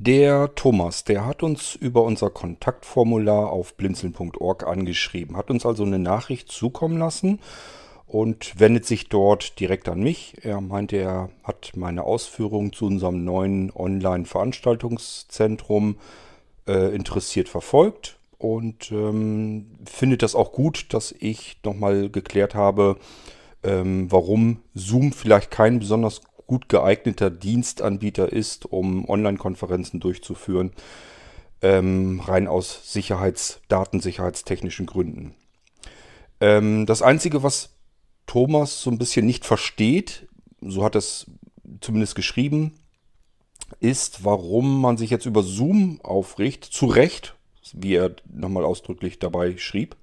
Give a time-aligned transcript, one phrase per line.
[0.00, 5.98] Der Thomas, der hat uns über unser Kontaktformular auf blinzeln.org angeschrieben, hat uns also eine
[5.98, 7.40] Nachricht zukommen lassen
[8.06, 10.36] und wendet sich dort direkt an mich.
[10.42, 15.96] Er meinte, er hat meine Ausführungen zu unserem neuen Online-Veranstaltungszentrum
[16.68, 22.98] äh, interessiert verfolgt und ähm, findet das auch gut, dass ich nochmal geklärt habe,
[23.64, 30.72] ähm, warum Zoom vielleicht kein besonders gut geeigneter Dienstanbieter ist, um Online-Konferenzen durchzuführen,
[31.62, 35.34] ähm, rein aus Sicherheits-, datensicherheitstechnischen Gründen.
[36.40, 37.74] Ähm, das Einzige, was
[38.26, 40.26] Thomas so ein bisschen nicht versteht,
[40.60, 41.26] so hat es
[41.80, 42.74] zumindest geschrieben,
[43.80, 47.36] ist, warum man sich jetzt über Zoom aufregt, zu Recht,
[47.74, 49.96] wie er nochmal ausdrücklich dabei schrieb,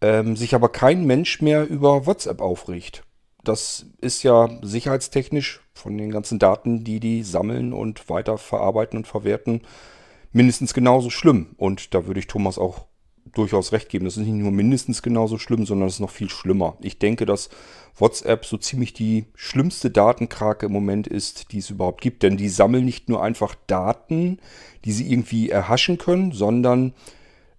[0.00, 3.04] ähm, sich aber kein Mensch mehr über WhatsApp aufregt
[3.44, 9.06] das ist ja sicherheitstechnisch von den ganzen Daten, die die sammeln und weiter verarbeiten und
[9.06, 9.62] verwerten,
[10.32, 11.54] mindestens genauso schlimm.
[11.56, 12.86] Und da würde ich Thomas auch
[13.32, 14.04] durchaus recht geben.
[14.04, 16.76] Das ist nicht nur mindestens genauso schlimm, sondern es ist noch viel schlimmer.
[16.80, 17.48] Ich denke, dass
[17.96, 22.22] WhatsApp so ziemlich die schlimmste Datenkrake im Moment ist, die es überhaupt gibt.
[22.22, 24.38] Denn die sammeln nicht nur einfach Daten,
[24.84, 26.92] die sie irgendwie erhaschen können, sondern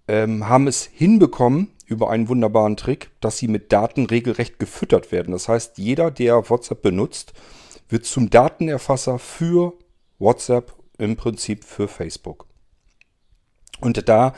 [0.08, 5.32] ähm, haben es hinbekommen, über einen wunderbaren Trick, dass sie mit Daten regelrecht gefüttert werden.
[5.32, 7.32] Das heißt, jeder, der WhatsApp benutzt,
[7.88, 9.74] wird zum Datenerfasser für
[10.18, 12.46] WhatsApp, im Prinzip für Facebook.
[13.80, 14.32] Und da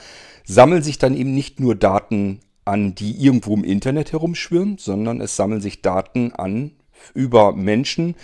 [0.45, 5.37] sammeln sich dann eben nicht nur Daten an, die irgendwo im Internet herumschwirren, sondern es
[5.37, 6.73] sammeln sich Daten an
[7.15, 8.17] über Menschen,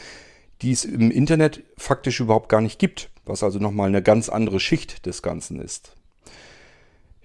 [0.63, 4.61] die es im Internet faktisch überhaupt gar nicht gibt, was also nochmal eine ganz andere
[4.61, 5.95] Schicht des Ganzen ist.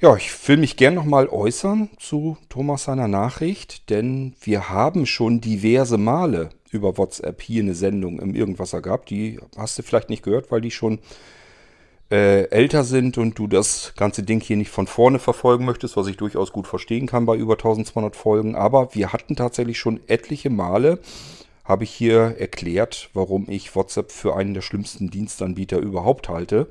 [0.02, 5.42] Ja, ich will mich gern nochmal äußern zu Thomas seiner Nachricht, denn wir haben schon
[5.42, 9.09] diverse Male über WhatsApp hier eine Sendung im Irgendwasser gehabt.
[9.09, 11.00] Die hast du vielleicht nicht gehört, weil die schon
[12.11, 16.08] äh, älter sind und du das ganze Ding hier nicht von vorne verfolgen möchtest, was
[16.08, 18.55] ich durchaus gut verstehen kann bei über 1200 Folgen.
[18.55, 20.99] Aber wir hatten tatsächlich schon etliche Male,
[21.66, 26.70] habe ich hier erklärt, warum ich WhatsApp für einen der schlimmsten Dienstanbieter überhaupt halte.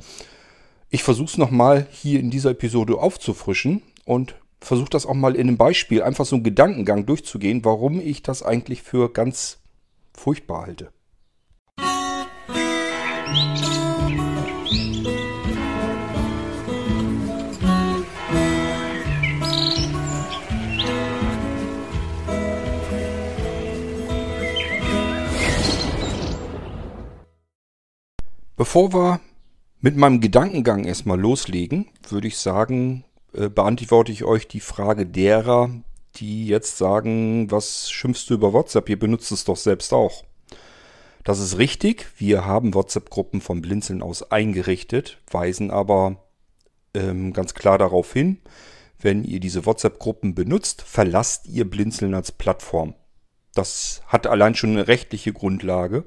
[0.91, 5.49] Ich versuche es nochmal hier in dieser Episode aufzufrischen und versuche das auch mal in
[5.49, 9.59] einem Beispiel, einfach so einen Gedankengang durchzugehen, warum ich das eigentlich für ganz
[10.15, 10.91] furchtbar halte.
[28.56, 29.21] Bevor wir
[29.81, 35.71] mit meinem Gedankengang erstmal loslegen, würde ich sagen, äh, beantworte ich euch die Frage derer,
[36.16, 38.89] die jetzt sagen, was schimpfst du über WhatsApp?
[38.89, 40.25] Ihr benutzt es doch selbst auch.
[41.25, 42.06] Das ist richtig.
[42.16, 46.25] Wir haben WhatsApp-Gruppen vom Blinzeln aus eingerichtet, weisen aber
[46.95, 48.39] ähm, ganz klar darauf hin,
[48.99, 52.95] wenn ihr diese WhatsApp-Gruppen benutzt, verlasst ihr Blinzeln als Plattform.
[53.55, 56.05] Das hat allein schon eine rechtliche Grundlage,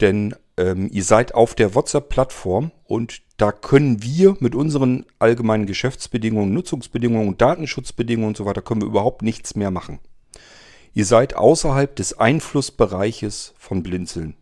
[0.00, 6.52] denn ähm, ihr seid auf der WhatsApp-Plattform und da können wir mit unseren allgemeinen Geschäftsbedingungen,
[6.52, 9.98] Nutzungsbedingungen, Datenschutzbedingungen und so weiter, können wir überhaupt nichts mehr machen.
[10.92, 14.34] Ihr seid außerhalb des Einflussbereiches von Blinzeln.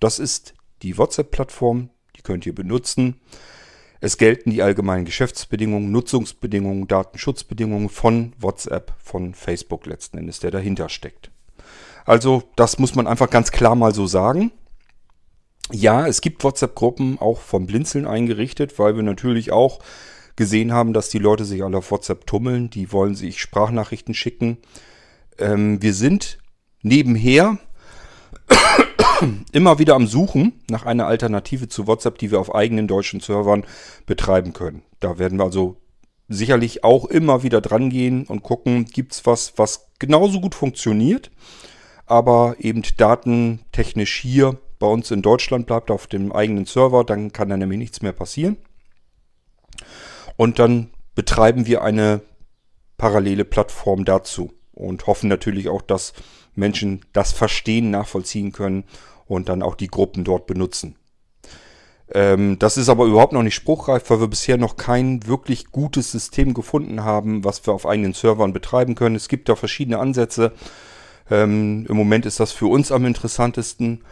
[0.00, 3.20] Das ist die WhatsApp-Plattform, die könnt ihr benutzen.
[4.00, 10.88] Es gelten die allgemeinen Geschäftsbedingungen, Nutzungsbedingungen, Datenschutzbedingungen von WhatsApp, von Facebook letzten Endes, der dahinter
[10.88, 11.32] steckt.
[12.04, 14.52] Also das muss man einfach ganz klar mal so sagen.
[15.70, 19.80] Ja, es gibt WhatsApp-Gruppen auch vom Blinzeln eingerichtet, weil wir natürlich auch
[20.34, 22.70] gesehen haben, dass die Leute sich alle auf WhatsApp tummeln.
[22.70, 24.58] Die wollen sich Sprachnachrichten schicken.
[25.38, 26.38] Ähm, wir sind
[26.82, 27.58] nebenher
[29.52, 33.64] immer wieder am Suchen nach einer Alternative zu WhatsApp, die wir auf eigenen deutschen Servern
[34.06, 34.82] betreiben können.
[35.00, 35.76] Da werden wir also
[36.28, 41.30] sicherlich auch immer wieder dran gehen und gucken, gibt es was, was genauso gut funktioniert,
[42.06, 47.48] aber eben datentechnisch hier bei uns in Deutschland bleibt auf dem eigenen Server, dann kann
[47.48, 48.56] da nämlich nichts mehr passieren.
[50.36, 52.20] Und dann betreiben wir eine
[52.96, 56.12] parallele Plattform dazu und hoffen natürlich auch, dass
[56.54, 58.84] Menschen das verstehen, nachvollziehen können
[59.26, 60.96] und dann auch die Gruppen dort benutzen.
[62.10, 66.10] Ähm, das ist aber überhaupt noch nicht spruchreif, weil wir bisher noch kein wirklich gutes
[66.10, 69.16] System gefunden haben, was wir auf eigenen Servern betreiben können.
[69.16, 70.52] Es gibt da verschiedene Ansätze.
[71.30, 74.02] Ähm, Im Moment ist das für uns am interessantesten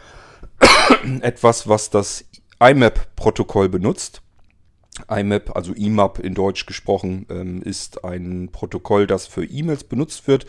[1.21, 2.25] etwas, was das
[2.59, 4.21] IMAP-Protokoll benutzt.
[5.09, 10.47] IMAP, also IMAP in Deutsch gesprochen, ähm, ist ein Protokoll, das für E-Mails benutzt wird.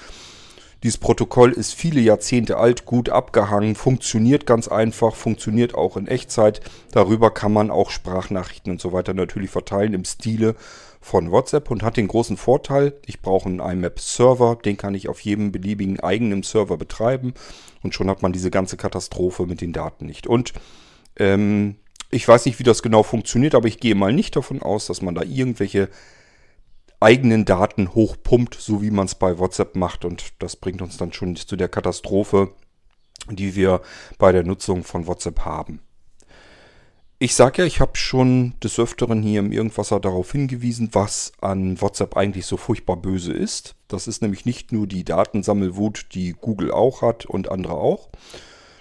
[0.85, 6.61] Dieses Protokoll ist viele Jahrzehnte alt, gut abgehangen, funktioniert ganz einfach, funktioniert auch in Echtzeit.
[6.93, 10.55] Darüber kann man auch Sprachnachrichten und so weiter natürlich verteilen im Stile
[11.01, 15.21] von WhatsApp und hat den großen Vorteil, ich brauche einen IMAP-Server, den kann ich auf
[15.21, 17.35] jedem beliebigen eigenen Server betreiben
[17.83, 20.27] und schon hat man diese ganze Katastrophe mit den Daten nicht.
[20.27, 20.53] Und
[21.17, 21.77] ähm,
[22.11, 25.03] ich weiß nicht, wie das genau funktioniert, aber ich gehe mal nicht davon aus, dass
[25.03, 25.89] man da irgendwelche
[27.01, 30.05] eigenen Daten hochpumpt, so wie man es bei WhatsApp macht.
[30.05, 32.53] Und das bringt uns dann schon zu der Katastrophe,
[33.31, 33.83] die wir
[34.19, 35.81] bei der Nutzung von WhatsApp haben.
[37.21, 41.81] Ich sage ja, ich habe schon des Öfteren hier im Irgendwasser darauf hingewiesen, was an
[41.81, 43.75] WhatsApp eigentlich so furchtbar böse ist.
[43.89, 48.09] Das ist nämlich nicht nur die Datensammelwut, die Google auch hat und andere auch.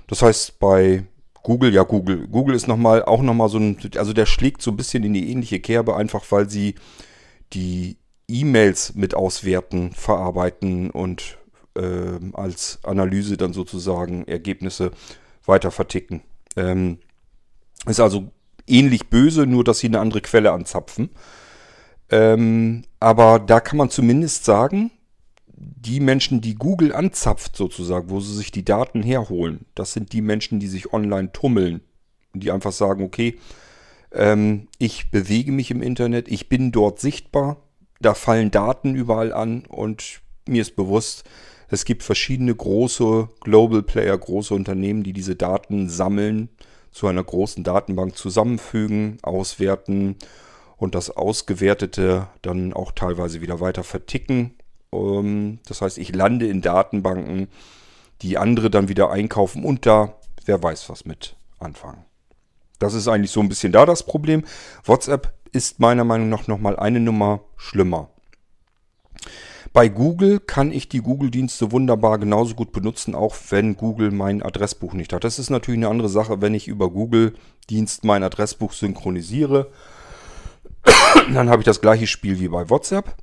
[0.05, 1.05] Das heißt, bei
[1.41, 4.69] Google, ja Google, Google ist noch mal, auch nochmal so ein, also der schlägt so
[4.69, 6.75] ein bisschen in die ähnliche Kerbe, einfach weil sie
[7.53, 7.97] die
[8.27, 11.39] E-Mails mit auswerten, verarbeiten und
[11.75, 14.91] äh, als Analyse dann sozusagen Ergebnisse
[15.45, 16.21] weiter verticken.
[16.55, 16.99] Ähm,
[17.85, 18.31] ist also
[18.67, 21.09] ähnlich böse, nur dass sie eine andere Quelle anzapfen.
[22.09, 24.91] Ähm, aber da kann man zumindest sagen,
[25.57, 30.21] die Menschen, die Google anzapft sozusagen, wo sie sich die Daten herholen, das sind die
[30.21, 31.81] Menschen, die sich online tummeln.
[32.33, 33.39] Die einfach sagen, okay,
[34.11, 37.57] ähm, ich bewege mich im Internet, ich bin dort sichtbar,
[37.99, 41.23] da fallen Daten überall an und mir ist bewusst,
[41.69, 46.49] es gibt verschiedene große Global Player, große Unternehmen, die diese Daten sammeln,
[46.97, 50.15] zu einer großen Datenbank zusammenfügen, auswerten
[50.77, 54.55] und das Ausgewertete dann auch teilweise wieder weiter verticken.
[54.91, 57.49] Ähm, das heißt, ich lande in Datenbanken,
[58.23, 60.15] die andere dann wieder einkaufen und da
[60.45, 62.03] wer weiß was mit anfangen.
[62.79, 64.43] Das ist eigentlich so ein bisschen da das Problem.
[64.83, 68.09] WhatsApp ist meiner Meinung nach nochmal eine Nummer schlimmer.
[69.77, 74.93] Bei Google kann ich die Google-Dienste wunderbar genauso gut benutzen, auch wenn Google mein Adressbuch
[74.93, 75.23] nicht hat.
[75.23, 79.69] Das ist natürlich eine andere Sache, wenn ich über Google-Dienst mein Adressbuch synchronisiere.
[81.31, 83.13] Dann habe ich das gleiche Spiel wie bei WhatsApp.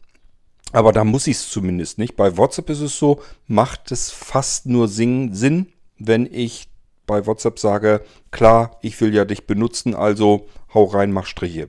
[0.71, 2.15] Aber da muss ich es zumindest nicht.
[2.15, 6.69] Bei WhatsApp ist es so, macht es fast nur Sinn, wenn ich
[7.09, 11.69] bei WhatsApp sage, klar, ich will ja dich benutzen, also hau rein, mach Striche.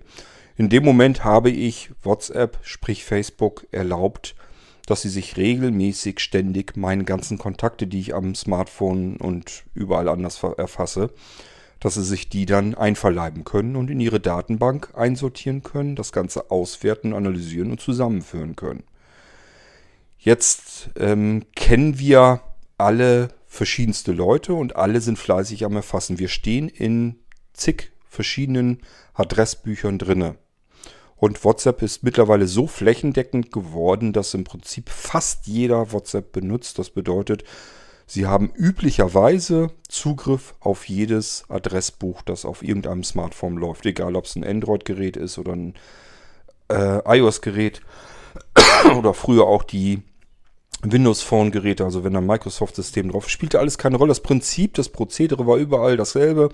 [0.58, 4.36] In dem Moment habe ich WhatsApp, sprich Facebook, erlaubt,
[4.86, 10.42] dass sie sich regelmäßig ständig meine ganzen Kontakte, die ich am Smartphone und überall anders
[10.44, 11.12] erfasse,
[11.80, 16.52] dass sie sich die dann einverleiben können und in ihre Datenbank einsortieren können, das Ganze
[16.52, 18.84] auswerten, analysieren und zusammenführen können.
[20.18, 22.42] Jetzt ähm, kennen wir
[22.78, 26.20] alle verschiedenste Leute und alle sind fleißig am Erfassen.
[26.20, 27.20] Wir stehen in
[27.54, 28.82] zig verschiedenen
[29.14, 30.36] Adressbüchern drinne.
[31.18, 36.78] Und WhatsApp ist mittlerweile so flächendeckend geworden, dass im Prinzip fast jeder WhatsApp benutzt.
[36.78, 37.44] Das bedeutet,
[38.08, 44.36] Sie haben üblicherweise Zugriff auf jedes Adressbuch, das auf irgendeinem Smartphone läuft, egal ob es
[44.36, 45.74] ein Android-Gerät ist oder ein
[46.70, 47.82] äh, iOS-Gerät
[48.98, 50.04] oder früher auch die
[50.84, 54.10] Windows Phone-Geräte, also wenn ein Microsoft-System drauf spielte alles keine Rolle.
[54.10, 56.50] Das Prinzip, das Prozedere war überall dasselbe.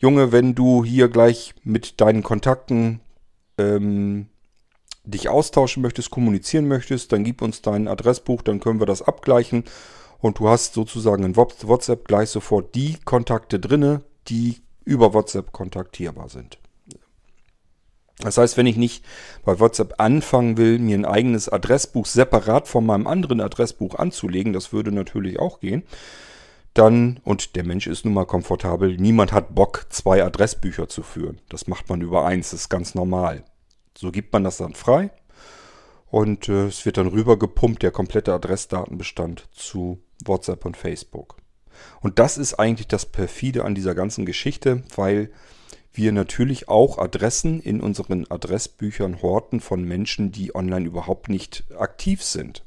[0.00, 3.00] Junge, wenn du hier gleich mit deinen Kontakten
[3.58, 4.28] ähm,
[5.04, 9.64] dich austauschen möchtest, kommunizieren möchtest, dann gib uns dein Adressbuch, dann können wir das abgleichen
[10.20, 16.28] und du hast sozusagen in WhatsApp gleich sofort die Kontakte drinne, die über WhatsApp kontaktierbar
[16.28, 16.58] sind.
[18.18, 19.04] Das heißt, wenn ich nicht
[19.44, 24.72] bei WhatsApp anfangen will, mir ein eigenes Adressbuch separat von meinem anderen Adressbuch anzulegen, das
[24.72, 25.82] würde natürlich auch gehen,
[26.74, 31.40] dann, und der Mensch ist nun mal komfortabel, niemand hat Bock, zwei Adressbücher zu führen.
[31.48, 33.44] Das macht man über eins, das ist ganz normal.
[33.96, 35.10] So gibt man das dann frei
[36.10, 41.36] und äh, es wird dann rübergepumpt, der komplette Adressdatenbestand zu WhatsApp und Facebook.
[42.00, 45.30] Und das ist eigentlich das perfide an dieser ganzen Geschichte, weil
[45.94, 52.22] wir natürlich auch Adressen in unseren Adressbüchern horten von Menschen, die online überhaupt nicht aktiv
[52.22, 52.64] sind.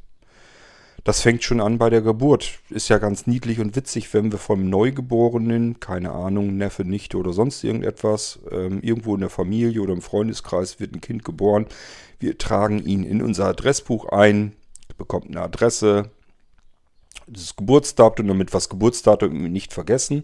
[1.06, 2.60] Das fängt schon an bei der Geburt.
[2.72, 7.32] Ist ja ganz niedlich und witzig, wenn wir vom Neugeborenen, keine Ahnung, Neffe, Nichte oder
[7.32, 11.68] sonst irgendetwas, ähm, irgendwo in der Familie oder im Freundeskreis wird ein Kind geboren.
[12.20, 14.54] Wir tragen ihn in unser Adressbuch ein,
[14.98, 16.10] bekommt eine Adresse,
[17.28, 20.24] das Geburtsdatum, damit was Geburtsdatum nicht vergessen.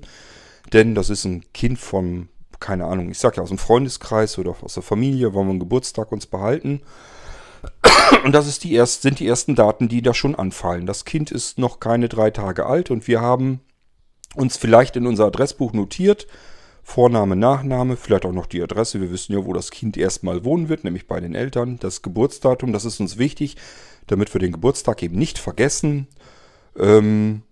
[0.73, 2.27] Denn das ist ein Kind vom,
[2.59, 5.59] keine Ahnung, ich sag ja aus dem Freundeskreis oder aus der Familie, wollen wir einen
[5.59, 6.81] Geburtstag uns behalten.
[8.23, 10.85] Und das die erst, sind die ersten Daten, die da schon anfallen.
[10.85, 13.61] Das Kind ist noch keine drei Tage alt und wir haben
[14.35, 16.27] uns vielleicht in unser Adressbuch notiert,
[16.83, 19.01] Vorname, Nachname, vielleicht auch noch die Adresse.
[19.01, 21.77] Wir wissen ja, wo das Kind erstmal wohnen wird, nämlich bei den Eltern.
[21.79, 23.55] Das Geburtsdatum, das ist uns wichtig,
[24.07, 26.07] damit wir den Geburtstag eben nicht vergessen.
[26.77, 27.43] Ähm,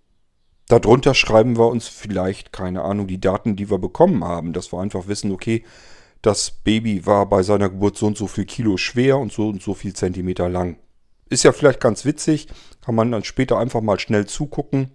[0.68, 4.80] darunter schreiben wir uns vielleicht, keine Ahnung, die Daten, die wir bekommen haben, dass wir
[4.80, 5.64] einfach wissen, okay,
[6.22, 9.62] das Baby war bei seiner Geburt so und so viel Kilo schwer und so und
[9.62, 10.76] so viel Zentimeter lang.
[11.28, 12.48] Ist ja vielleicht ganz witzig,
[12.84, 14.90] kann man dann später einfach mal schnell zugucken.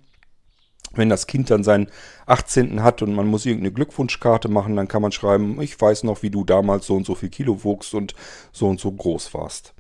[0.94, 1.88] Wenn das Kind dann seinen
[2.26, 2.84] 18.
[2.84, 6.30] hat und man muss irgendeine Glückwunschkarte machen, dann kann man schreiben, ich weiß noch, wie
[6.30, 8.16] du damals so und so viel Kilo wuchst und
[8.52, 9.74] so und so groß warst.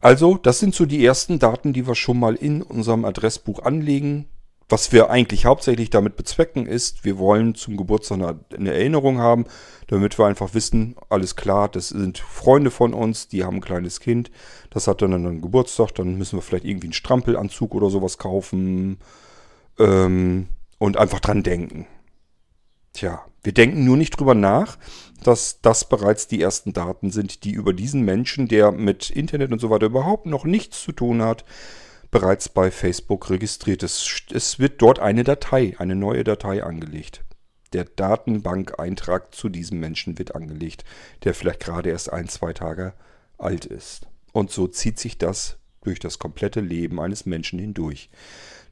[0.00, 4.26] Also, das sind so die ersten Daten, die wir schon mal in unserem Adressbuch anlegen.
[4.70, 9.46] Was wir eigentlich hauptsächlich damit bezwecken ist, wir wollen zum Geburtstag eine Erinnerung haben,
[9.86, 13.98] damit wir einfach wissen, alles klar, das sind Freunde von uns, die haben ein kleines
[13.98, 14.30] Kind,
[14.68, 18.98] das hat dann einen Geburtstag, dann müssen wir vielleicht irgendwie einen Strampelanzug oder sowas kaufen
[19.78, 21.86] ähm, und einfach dran denken.
[22.92, 24.76] Tja, wir denken nur nicht drüber nach,
[25.22, 29.60] dass das bereits die ersten Daten sind, die über diesen Menschen, der mit Internet und
[29.60, 31.46] so weiter überhaupt noch nichts zu tun hat,
[32.10, 34.32] bereits bei Facebook registriert ist.
[34.32, 37.24] Es wird dort eine Datei, eine neue Datei angelegt.
[37.72, 40.84] Der Datenbankeintrag zu diesem Menschen wird angelegt,
[41.24, 42.94] der vielleicht gerade erst ein, zwei Tage
[43.36, 44.06] alt ist.
[44.32, 48.10] Und so zieht sich das durch das komplette Leben eines Menschen hindurch.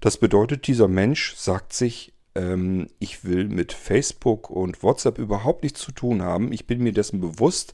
[0.01, 5.81] Das bedeutet, dieser Mensch sagt sich, ähm, ich will mit Facebook und WhatsApp überhaupt nichts
[5.81, 6.53] zu tun haben.
[6.53, 7.73] Ich bin mir dessen bewusst,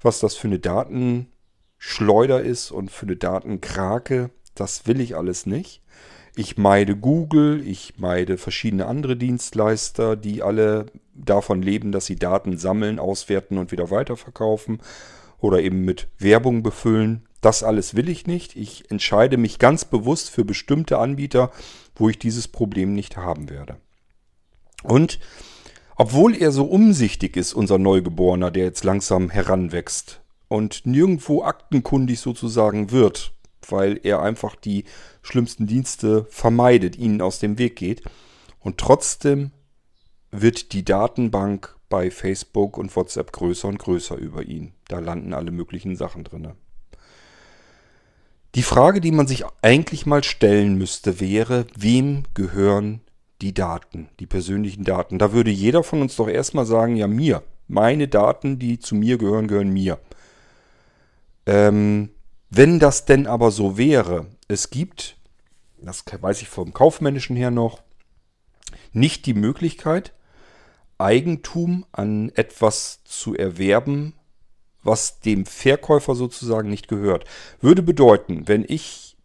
[0.00, 4.30] was das für eine Datenschleuder ist und für eine Datenkrake.
[4.60, 5.82] Das will ich alles nicht.
[6.34, 12.58] Ich meide Google, ich meide verschiedene andere Dienstleister, die alle davon leben, dass sie Daten
[12.58, 14.80] sammeln, auswerten und wieder weiterverkaufen
[15.38, 17.26] oder eben mit Werbung befüllen.
[17.40, 18.56] Das alles will ich nicht.
[18.56, 21.50] Ich entscheide mich ganz bewusst für bestimmte Anbieter,
[21.94, 23.76] wo ich dieses Problem nicht haben werde.
[24.82, 25.18] Und
[25.96, 32.90] obwohl er so umsichtig ist, unser Neugeborener, der jetzt langsam heranwächst und nirgendwo aktenkundig sozusagen
[32.92, 33.32] wird,
[33.68, 34.84] weil er einfach die
[35.22, 38.02] schlimmsten Dienste vermeidet, ihnen aus dem Weg geht.
[38.60, 39.52] Und trotzdem
[40.30, 44.72] wird die Datenbank bei Facebook und WhatsApp größer und größer über ihn.
[44.88, 46.52] Da landen alle möglichen Sachen drin.
[48.54, 53.00] Die Frage, die man sich eigentlich mal stellen müsste, wäre, wem gehören
[53.40, 55.18] die Daten, die persönlichen Daten?
[55.18, 59.18] Da würde jeder von uns doch erstmal sagen, ja mir, meine Daten, die zu mir
[59.18, 59.98] gehören, gehören mir.
[61.46, 62.10] Ähm,
[62.50, 65.16] wenn das denn aber so wäre, es gibt,
[65.80, 67.82] das weiß ich vom kaufmännischen her noch,
[68.92, 70.12] nicht die Möglichkeit,
[70.98, 74.14] Eigentum an etwas zu erwerben,
[74.82, 77.24] was dem Verkäufer sozusagen nicht gehört.
[77.60, 79.16] Würde bedeuten, wenn ich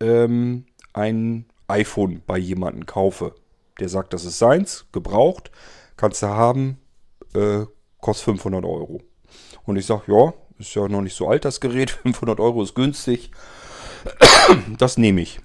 [0.00, 3.34] ähm, ein iPhone bei jemandem kaufe,
[3.80, 5.50] der sagt, das ist seins, gebraucht,
[5.96, 6.78] kannst du haben,
[7.34, 7.64] äh,
[8.00, 9.02] kostet 500 Euro.
[9.64, 12.74] Und ich sage, ja, ist ja noch nicht so alt das Gerät, 500 Euro ist
[12.74, 13.30] günstig,
[14.78, 15.40] das nehme ich.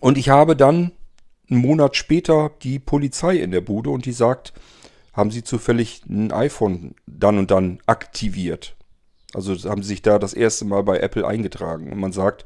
[0.00, 0.92] Und ich habe dann
[1.48, 4.52] einen Monat später die Polizei in der Bude und die sagt,
[5.12, 8.76] haben Sie zufällig ein iPhone dann und dann aktiviert?
[9.32, 12.44] Also haben Sie sich da das erste Mal bei Apple eingetragen und man sagt,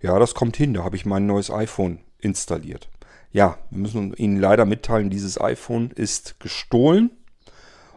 [0.00, 2.88] ja, das kommt hin, da habe ich mein neues iPhone installiert.
[3.32, 7.10] Ja, wir müssen Ihnen leider mitteilen, dieses iPhone ist gestohlen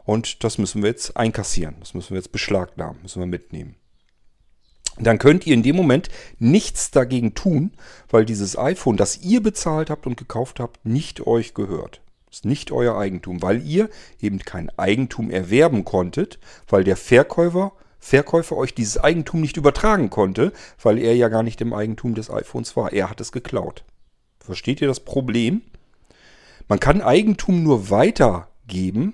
[0.05, 3.75] und das müssen wir jetzt einkassieren, das müssen wir jetzt beschlagnahmen, müssen wir mitnehmen
[4.99, 7.71] dann könnt ihr in dem Moment nichts dagegen tun,
[8.09, 12.01] weil dieses iPhone, das ihr bezahlt habt und gekauft habt, nicht euch gehört.
[12.29, 18.57] Ist nicht euer Eigentum, weil ihr eben kein Eigentum erwerben konntet, weil der Verkäufer, Verkäufer
[18.57, 22.75] euch dieses Eigentum nicht übertragen konnte, weil er ja gar nicht im Eigentum des iPhones
[22.75, 22.91] war.
[22.91, 23.85] Er hat es geklaut.
[24.39, 25.61] Versteht ihr das Problem?
[26.67, 29.13] Man kann Eigentum nur weitergeben,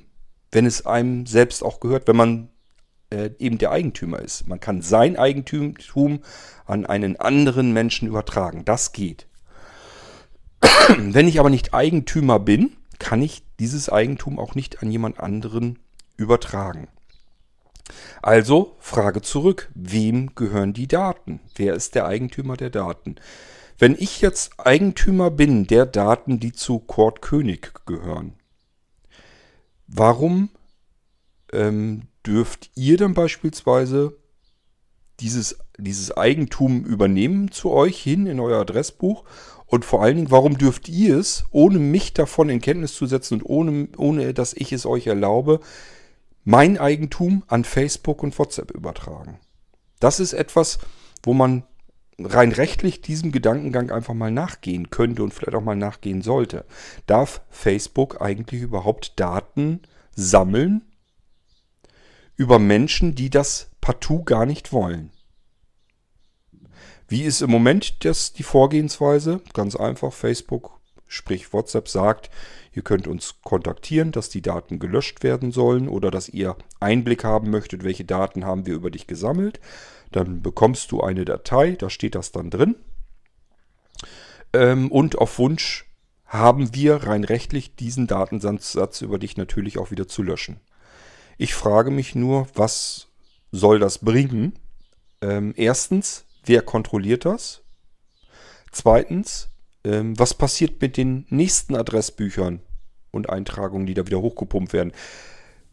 [0.52, 2.50] wenn es einem selbst auch gehört, wenn man
[3.12, 4.48] äh, eben der Eigentümer ist.
[4.48, 5.76] Man kann sein Eigentum
[6.66, 8.66] an einen anderen Menschen übertragen.
[8.66, 9.28] Das geht.
[10.98, 15.80] Wenn ich aber nicht Eigentümer bin, kann ich dieses Eigentum auch nicht an jemand anderen
[16.18, 16.88] übertragen.
[18.22, 21.40] Also Frage zurück, wem gehören die Daten?
[21.56, 23.16] Wer ist der Eigentümer der Daten?
[23.80, 28.34] Wenn ich jetzt Eigentümer bin der Daten, die zu Kurt König gehören,
[29.92, 30.50] warum
[31.52, 34.18] ähm, dürft ihr dann beispielsweise
[35.20, 39.24] dieses, dieses Eigentum übernehmen zu euch hin in euer Adressbuch?
[39.66, 43.36] Und vor allen Dingen, warum dürft ihr es, ohne mich davon in Kenntnis zu setzen
[43.36, 45.60] und ohne, ohne dass ich es euch erlaube,
[46.44, 49.40] mein Eigentum an Facebook und WhatsApp übertragen?
[50.00, 50.80] Das ist etwas,
[51.22, 51.64] wo man
[52.26, 56.66] rein rechtlich diesem Gedankengang einfach mal nachgehen könnte und vielleicht auch mal nachgehen sollte.
[57.08, 59.82] Darf Facebook eigentlich überhaupt Daten
[60.16, 60.82] sammeln
[62.36, 65.12] über Menschen, die das partout gar nicht wollen.
[67.08, 69.42] Wie ist im Moment das, die Vorgehensweise?
[69.54, 72.30] Ganz einfach, Facebook, sprich WhatsApp sagt,
[72.72, 77.50] ihr könnt uns kontaktieren, dass die Daten gelöscht werden sollen oder dass ihr Einblick haben
[77.50, 79.60] möchtet, welche Daten haben wir über dich gesammelt.
[80.12, 82.76] Dann bekommst du eine Datei, da steht das dann drin.
[84.54, 85.86] Ähm, und auf Wunsch
[86.26, 90.60] haben wir rein rechtlich diesen Datensatz über dich natürlich auch wieder zu löschen.
[91.38, 93.08] Ich frage mich nur, was
[93.52, 94.54] soll das bringen?
[95.22, 97.62] Ähm, erstens, wer kontrolliert das?
[98.72, 99.50] Zweitens,
[99.84, 102.62] ähm, was passiert mit den nächsten Adressbüchern
[103.12, 104.94] und Eintragungen, die da wieder hochgepumpt werden?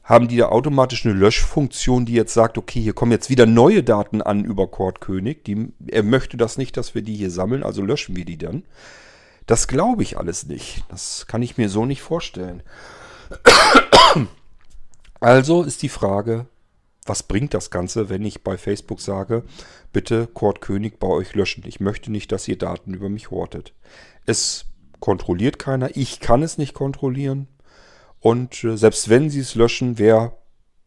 [0.06, 3.82] Haben die da automatisch eine Löschfunktion, die jetzt sagt, okay, hier kommen jetzt wieder neue
[3.82, 5.44] Daten an über Kurt König.
[5.44, 8.62] Die, er möchte das nicht, dass wir die hier sammeln, also löschen wir die dann.
[9.46, 10.84] Das glaube ich alles nicht.
[10.88, 12.62] Das kann ich mir so nicht vorstellen.
[15.18, 16.46] Also ist die Frage,
[17.04, 19.42] was bringt das Ganze, wenn ich bei Facebook sage,
[19.92, 21.64] bitte Kurt König bei euch löschen.
[21.66, 23.72] Ich möchte nicht, dass ihr Daten über mich hortet.
[24.24, 24.66] Es
[25.00, 25.96] kontrolliert keiner.
[25.96, 27.48] Ich kann es nicht kontrollieren.
[28.20, 30.36] Und äh, selbst wenn sie es löschen, wer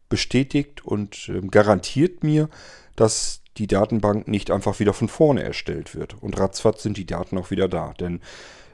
[0.08, 2.48] bestätigt und äh, garantiert mir,
[2.96, 6.20] dass die Datenbank nicht einfach wieder von vorne erstellt wird.
[6.20, 7.92] Und ratzfatz sind die Daten auch wieder da.
[7.94, 8.20] Denn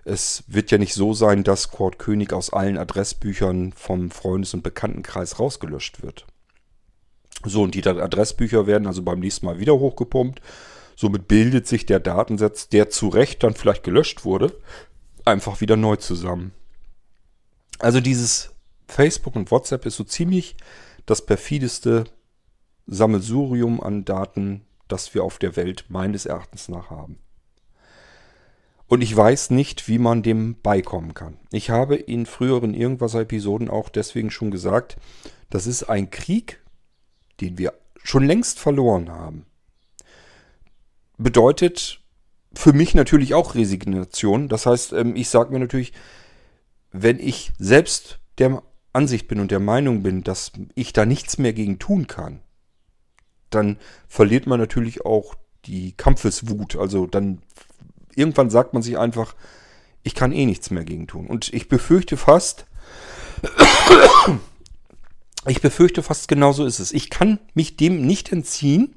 [0.05, 4.63] es wird ja nicht so sein, dass Kurt König aus allen Adressbüchern vom Freundes- und
[4.63, 6.27] Bekanntenkreis rausgelöscht wird.
[7.45, 10.41] So, und die Adressbücher werden also beim nächsten Mal wieder hochgepumpt.
[10.95, 14.57] Somit bildet sich der Datensatz, der zu Recht dann vielleicht gelöscht wurde,
[15.25, 16.53] einfach wieder neu zusammen.
[17.79, 18.53] Also dieses
[18.89, 20.57] Facebook und WhatsApp ist so ziemlich
[21.07, 22.05] das perfideste
[22.87, 27.19] Sammelsurium an Daten, das wir auf der Welt meines Erachtens nach haben.
[28.89, 31.39] Und ich weiß nicht, wie man dem beikommen kann.
[31.51, 34.97] Ich habe in früheren Irgendwas-Episoden auch deswegen schon gesagt,
[35.51, 36.63] das ist ein Krieg,
[37.41, 39.47] den wir schon längst verloren haben.
[41.19, 42.01] Bedeutet
[42.55, 44.49] für mich natürlich auch Resignation.
[44.49, 45.93] Das heißt, ähm, ich sage mir natürlich,
[47.03, 48.63] wenn ich selbst der
[48.93, 52.41] Ansicht bin und der Meinung bin, dass ich da nichts mehr gegen tun kann,
[53.51, 55.35] dann verliert man natürlich auch
[55.67, 56.77] die Kampfeswut.
[56.77, 57.43] Also dann
[58.15, 59.35] irgendwann sagt man sich einfach,
[60.03, 61.27] ich kann eh nichts mehr gegen tun.
[61.27, 62.67] Und ich befürchte fast,
[65.47, 66.93] ich befürchte fast genauso ist es.
[66.93, 68.97] Ich kann mich dem nicht entziehen,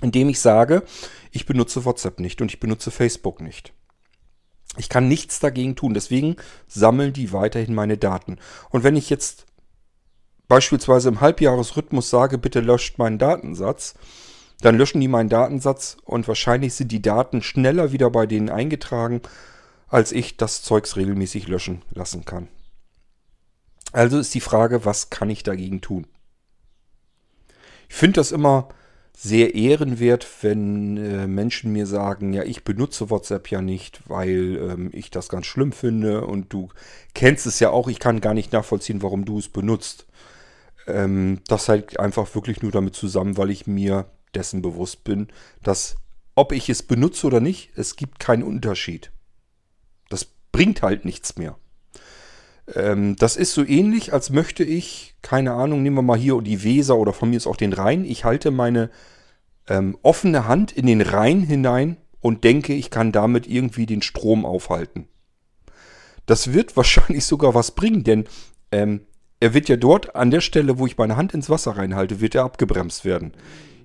[0.00, 0.82] indem ich sage,
[1.30, 3.72] ich benutze WhatsApp nicht und ich benutze Facebook nicht.
[4.76, 5.94] Ich kann nichts dagegen tun.
[5.94, 8.38] Deswegen sammeln die weiterhin meine Daten.
[8.70, 9.46] Und wenn ich jetzt
[10.48, 13.94] beispielsweise im Halbjahresrhythmus sage, bitte löscht meinen Datensatz,
[14.60, 19.20] dann löschen die meinen Datensatz und wahrscheinlich sind die Daten schneller wieder bei denen eingetragen,
[19.88, 22.48] als ich das Zeugs regelmäßig löschen lassen kann.
[23.92, 26.06] Also ist die Frage, was kann ich dagegen tun?
[27.88, 28.68] Ich finde das immer
[29.14, 34.90] sehr ehrenwert, wenn äh, Menschen mir sagen, ja, ich benutze WhatsApp ja nicht, weil ähm,
[34.92, 36.70] ich das ganz schlimm finde und du
[37.14, 40.06] kennst es ja auch, ich kann gar nicht nachvollziehen, warum du es benutzt.
[40.86, 45.28] Ähm, das hängt einfach wirklich nur damit zusammen, weil ich mir dessen bewusst bin,
[45.62, 45.96] dass
[46.34, 49.12] ob ich es benutze oder nicht, es gibt keinen Unterschied.
[50.08, 51.58] Das bringt halt nichts mehr.
[52.74, 56.62] Ähm, das ist so ähnlich, als möchte ich, keine Ahnung, nehmen wir mal hier die
[56.62, 58.04] Weser oder von mir ist auch den Rhein.
[58.04, 58.90] Ich halte meine
[59.68, 64.44] ähm, offene Hand in den Rhein hinein und denke, ich kann damit irgendwie den Strom
[64.44, 65.08] aufhalten.
[66.26, 68.24] Das wird wahrscheinlich sogar was bringen, denn
[68.70, 69.02] ähm,
[69.40, 72.36] er wird ja dort an der Stelle, wo ich meine Hand ins Wasser reinhalte, wird
[72.36, 73.32] er abgebremst werden.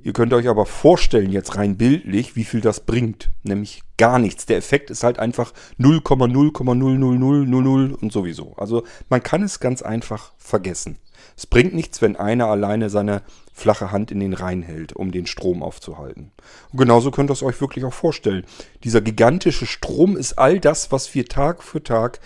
[0.04, 3.32] Ihr könnt euch aber vorstellen, jetzt rein bildlich, wie viel das bringt.
[3.44, 4.46] Nämlich gar nichts.
[4.46, 8.56] Der Effekt ist halt einfach 0,0,00000 und sowieso.
[8.56, 10.98] Also man kann es ganz einfach vergessen.
[11.36, 13.22] Es bringt nichts, wenn einer alleine seine
[13.54, 16.32] flache Hand in den Rhein hält, um den Strom aufzuhalten.
[16.72, 18.46] Und genauso könnt ihr es euch wirklich auch vorstellen.
[18.84, 22.20] Dieser gigantische Strom ist all das, was wir Tag für Tag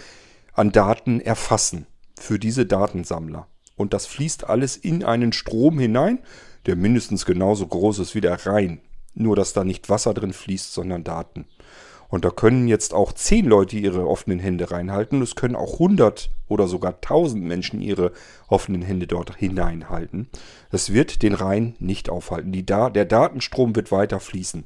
[0.53, 1.88] an Daten erfassen
[2.19, 3.47] für diese Datensammler.
[3.75, 6.19] Und das fließt alles in einen Strom hinein
[6.65, 8.82] der mindestens genauso groß ist wie der Rhein.
[9.13, 11.45] Nur, dass da nicht Wasser drin fließt, sondern Daten.
[12.12, 15.21] Und da können jetzt auch zehn Leute ihre offenen Hände reinhalten.
[15.21, 18.12] Es können auch hundert oder sogar tausend Menschen ihre
[18.50, 20.30] offenen Hände dort hineinhalten.
[20.71, 22.52] Das wird den Rhein nicht aufhalten.
[22.52, 24.65] Die da der Datenstrom wird weiter fließen.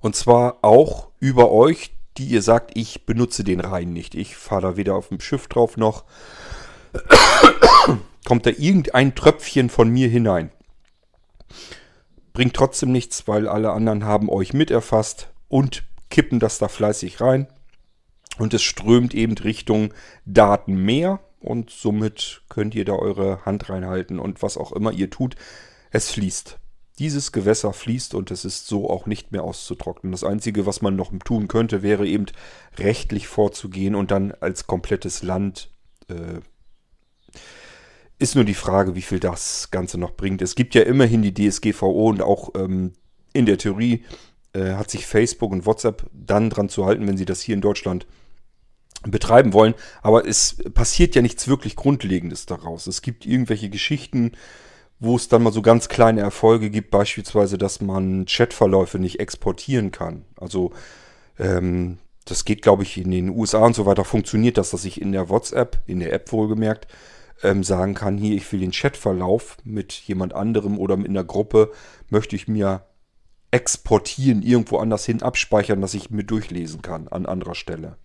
[0.00, 4.14] Und zwar auch über euch, die ihr sagt, ich benutze den Rhein nicht.
[4.14, 6.04] Ich fahre da weder auf dem Schiff drauf noch
[8.24, 10.50] kommt da irgendein Tröpfchen von mir hinein.
[12.32, 17.46] Bringt trotzdem nichts, weil alle anderen haben euch miterfasst und kippen das da fleißig rein.
[18.38, 19.92] Und es strömt eben Richtung
[20.24, 25.36] Datenmeer und somit könnt ihr da eure Hand reinhalten und was auch immer ihr tut,
[25.90, 26.58] es fließt.
[26.98, 30.12] Dieses Gewässer fließt und es ist so auch nicht mehr auszutrocknen.
[30.12, 32.26] Das Einzige, was man noch tun könnte, wäre eben
[32.76, 35.70] rechtlich vorzugehen und dann als komplettes Land
[36.08, 36.40] äh,
[38.20, 40.42] ist nur die Frage, wie viel das Ganze noch bringt.
[40.42, 42.92] Es gibt ja immerhin die DSGVO und auch ähm,
[43.32, 44.04] in der Theorie
[44.52, 47.60] äh, hat sich Facebook und WhatsApp dann dran zu halten, wenn sie das hier in
[47.62, 48.06] Deutschland
[49.02, 49.74] betreiben wollen.
[50.02, 52.86] Aber es passiert ja nichts wirklich Grundlegendes daraus.
[52.86, 54.32] Es gibt irgendwelche Geschichten,
[54.98, 59.92] wo es dann mal so ganz kleine Erfolge gibt, beispielsweise, dass man Chatverläufe nicht exportieren
[59.92, 60.26] kann.
[60.36, 60.72] Also
[61.38, 65.00] ähm, das geht, glaube ich, in den USA und so weiter funktioniert das, dass ich
[65.00, 66.86] in der WhatsApp, in der App wohlgemerkt,
[67.42, 71.72] ähm, sagen kann, hier, ich will den Chatverlauf mit jemand anderem oder mit einer Gruppe,
[72.08, 72.84] möchte ich mir
[73.50, 77.96] exportieren, irgendwo anders hin abspeichern, dass ich mir durchlesen kann an anderer Stelle.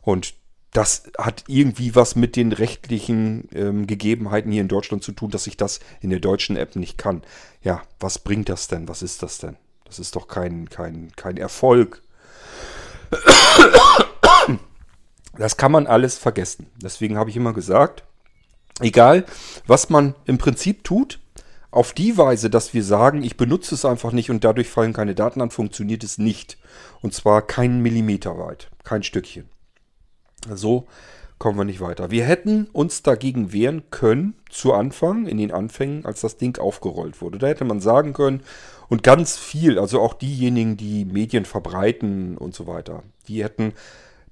[0.00, 0.34] Und
[0.72, 5.46] das hat irgendwie was mit den rechtlichen ähm, Gegebenheiten hier in Deutschland zu tun, dass
[5.46, 7.22] ich das in der deutschen App nicht kann.
[7.62, 8.88] Ja, was bringt das denn?
[8.88, 9.56] Was ist das denn?
[9.84, 12.02] Das ist doch kein, kein, kein Erfolg.
[15.36, 16.66] Das kann man alles vergessen.
[16.82, 18.04] Deswegen habe ich immer gesagt,
[18.80, 19.24] egal
[19.66, 21.18] was man im Prinzip tut,
[21.70, 25.14] auf die Weise, dass wir sagen, ich benutze es einfach nicht und dadurch fallen keine
[25.14, 26.56] Daten an, funktioniert es nicht.
[27.02, 29.48] Und zwar keinen Millimeter weit, kein Stückchen.
[30.54, 30.86] So
[31.38, 32.10] kommen wir nicht weiter.
[32.10, 37.20] Wir hätten uns dagegen wehren können zu Anfang, in den Anfängen, als das Ding aufgerollt
[37.20, 37.38] wurde.
[37.38, 38.42] Da hätte man sagen können,
[38.88, 43.74] und ganz viel, also auch diejenigen, die Medien verbreiten und so weiter, die hätten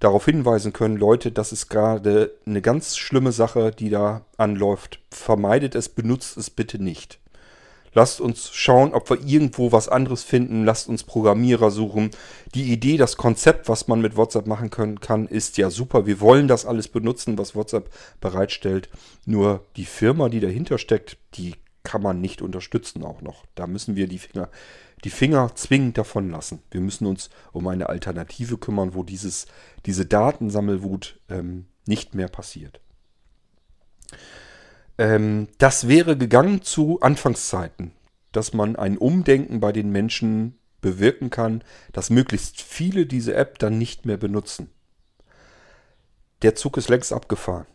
[0.01, 5.01] darauf hinweisen können, Leute, das ist gerade eine ganz schlimme Sache, die da anläuft.
[5.11, 7.19] Vermeidet es, benutzt es bitte nicht.
[7.97, 10.67] Lasst uns schauen, ob wir irgendwo was anderes finden.
[10.67, 12.11] Lasst uns Programmierer suchen.
[12.55, 16.05] Die Idee, das Konzept, was man mit WhatsApp machen können, kann, ist ja super.
[16.05, 17.89] Wir wollen das alles benutzen, was WhatsApp
[18.21, 18.91] bereitstellt.
[19.25, 21.55] Nur die Firma, die dahinter steckt, die
[21.85, 23.47] kann man nicht unterstützen auch noch.
[23.55, 24.51] Da müssen wir die Finger,
[25.05, 26.63] die Finger zwingend davon lassen.
[26.71, 29.47] Wir müssen uns um eine Alternative kümmern, wo dieses,
[29.85, 32.81] diese Datensammelwut ähm, nicht mehr passiert.
[34.99, 37.93] Ähm, das wäre gegangen zu Anfangszeiten,
[38.33, 43.79] dass man ein Umdenken bei den Menschen bewirken kann, dass möglichst viele diese App dann
[43.79, 44.71] nicht mehr benutzen.
[46.43, 47.67] Der Zug ist längst abgefahren.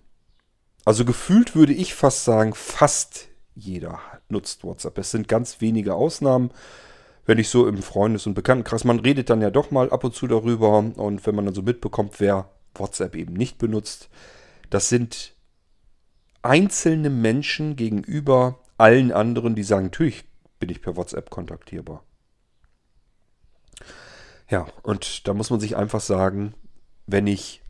[0.86, 4.98] Also gefühlt würde ich fast sagen, fast jeder nutzt WhatsApp.
[4.98, 6.52] Es sind ganz wenige Ausnahmen.
[7.26, 10.16] Wenn ich so im Freundes- und Bekanntenkreis, man redet dann ja doch mal ab und
[10.16, 14.10] zu darüber und wenn man dann so mitbekommt, wer WhatsApp eben nicht benutzt,
[14.70, 15.36] das sind
[16.42, 20.26] einzelne Menschen gegenüber allen anderen, die sagen, natürlich
[20.60, 22.04] bin ich per WhatsApp kontaktierbar.
[24.50, 26.54] Ja, und da muss man sich einfach sagen,
[27.08, 27.61] wenn ich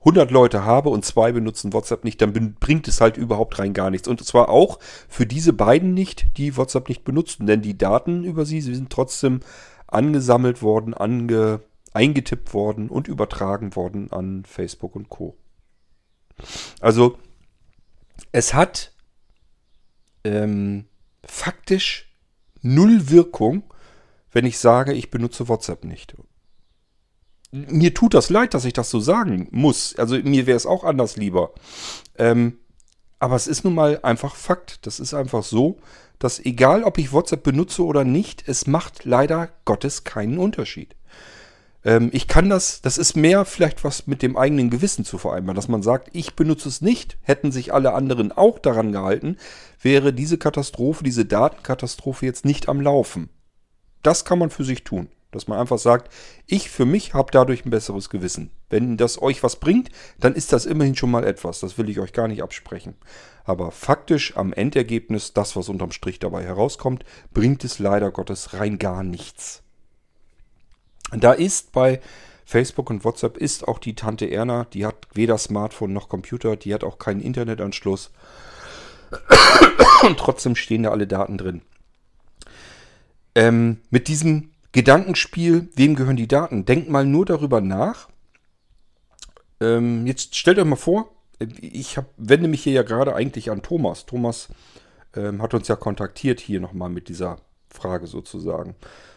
[0.00, 3.90] 100 Leute habe und zwei benutzen WhatsApp nicht, dann bringt es halt überhaupt rein gar
[3.90, 4.08] nichts.
[4.08, 8.46] Und zwar auch für diese beiden nicht, die WhatsApp nicht benutzen, denn die Daten über
[8.46, 9.40] sie, sie sind trotzdem
[9.86, 11.60] angesammelt worden, ange,
[11.92, 15.36] eingetippt worden und übertragen worden an Facebook und Co.
[16.80, 17.18] Also
[18.32, 18.92] es hat
[20.24, 20.86] ähm,
[21.24, 22.10] faktisch
[22.62, 23.64] null Wirkung,
[24.32, 26.14] wenn ich sage, ich benutze WhatsApp nicht.
[27.52, 29.96] Mir tut das leid, dass ich das so sagen muss.
[29.96, 31.52] Also mir wäre es auch anders lieber.
[32.16, 32.58] Ähm,
[33.18, 34.86] aber es ist nun mal einfach Fakt.
[34.86, 35.78] Das ist einfach so,
[36.18, 40.94] dass egal, ob ich WhatsApp benutze oder nicht, es macht leider Gottes keinen Unterschied.
[41.84, 45.56] Ähm, ich kann das, das ist mehr vielleicht was mit dem eigenen Gewissen zu vereinbaren,
[45.56, 49.36] dass man sagt, ich benutze es nicht, hätten sich alle anderen auch daran gehalten,
[49.80, 53.30] wäre diese Katastrophe, diese Datenkatastrophe jetzt nicht am Laufen.
[54.02, 55.08] Das kann man für sich tun.
[55.30, 56.12] Dass man einfach sagt,
[56.46, 58.50] ich für mich habe dadurch ein besseres Gewissen.
[58.68, 61.60] Wenn das euch was bringt, dann ist das immerhin schon mal etwas.
[61.60, 62.94] Das will ich euch gar nicht absprechen.
[63.44, 68.78] Aber faktisch am Endergebnis, das, was unterm Strich dabei herauskommt, bringt es leider Gottes rein
[68.78, 69.62] gar nichts.
[71.12, 72.00] Da ist bei
[72.44, 76.74] Facebook und WhatsApp ist auch die Tante Erna, die hat weder Smartphone noch Computer, die
[76.74, 78.10] hat auch keinen Internetanschluss.
[80.02, 81.62] Und trotzdem stehen da alle Daten drin.
[83.34, 86.64] Ähm, mit diesem Gedankenspiel, wem gehören die Daten?
[86.64, 88.08] Denkt mal nur darüber nach.
[89.60, 91.10] Ähm, jetzt stellt euch mal vor,
[91.60, 94.06] ich hab, wende mich hier ja gerade eigentlich an Thomas.
[94.06, 94.48] Thomas
[95.14, 98.74] ähm, hat uns ja kontaktiert hier nochmal mit dieser Frage sozusagen.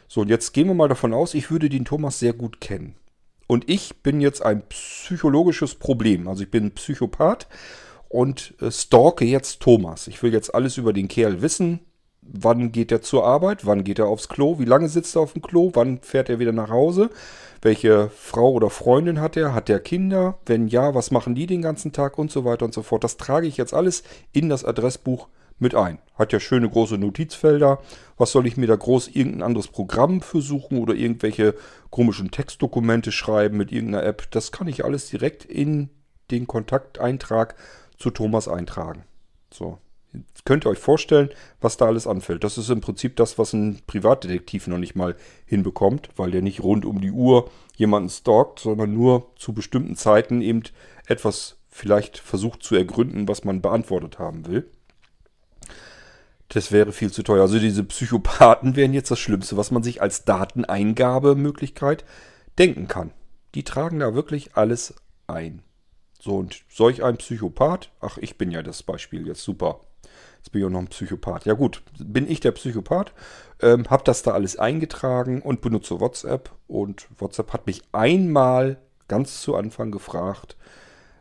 [0.07, 2.95] So, und jetzt gehen wir mal davon aus, ich würde den Thomas sehr gut kennen.
[3.47, 6.27] Und ich bin jetzt ein psychologisches Problem.
[6.27, 7.47] Also ich bin Psychopath
[8.09, 10.07] und äh, stalke jetzt Thomas.
[10.07, 11.81] Ich will jetzt alles über den Kerl wissen.
[12.31, 13.65] Wann geht er zur Arbeit?
[13.65, 14.59] Wann geht er aufs Klo?
[14.59, 15.71] Wie lange sitzt er auf dem Klo?
[15.73, 17.09] Wann fährt er wieder nach Hause?
[17.61, 19.53] Welche Frau oder Freundin hat er?
[19.53, 20.39] Hat er Kinder?
[20.45, 23.03] Wenn ja, was machen die den ganzen Tag und so weiter und so fort.
[23.03, 25.27] Das trage ich jetzt alles in das Adressbuch
[25.59, 25.99] mit ein.
[26.15, 27.79] Hat ja schöne große Notizfelder.
[28.17, 31.55] Was soll ich mir da groß irgendein anderes Programm für suchen oder irgendwelche
[31.89, 34.29] komischen Textdokumente schreiben mit irgendeiner App?
[34.31, 35.89] Das kann ich alles direkt in
[36.31, 37.55] den Kontakteintrag
[37.97, 39.05] zu Thomas eintragen.
[39.51, 39.77] So.
[40.45, 41.29] Könnt ihr euch vorstellen,
[41.61, 42.43] was da alles anfällt.
[42.43, 46.61] Das ist im Prinzip das, was ein Privatdetektiv noch nicht mal hinbekommt, weil der nicht
[46.61, 50.63] rund um die Uhr jemanden stalkt, sondern nur zu bestimmten Zeiten eben
[51.07, 54.69] etwas vielleicht versucht zu ergründen, was man beantwortet haben will.
[56.49, 57.41] Das wäre viel zu teuer.
[57.41, 62.05] Also diese Psychopathen wären jetzt das Schlimmste, was man sich als Dateneingabemöglichkeit
[62.59, 63.11] denken kann.
[63.55, 64.93] Die tragen da wirklich alles
[65.25, 65.63] ein.
[66.19, 69.81] So, und solch ein Psychopath, ach, ich bin ja das Beispiel jetzt super.
[70.43, 71.45] Jetzt bin ich auch noch ein Psychopath.
[71.45, 73.13] Ja gut, bin ich der Psychopath,
[73.61, 76.51] ähm, habe das da alles eingetragen und benutze WhatsApp.
[76.67, 78.77] Und WhatsApp hat mich einmal
[79.07, 80.57] ganz zu Anfang gefragt,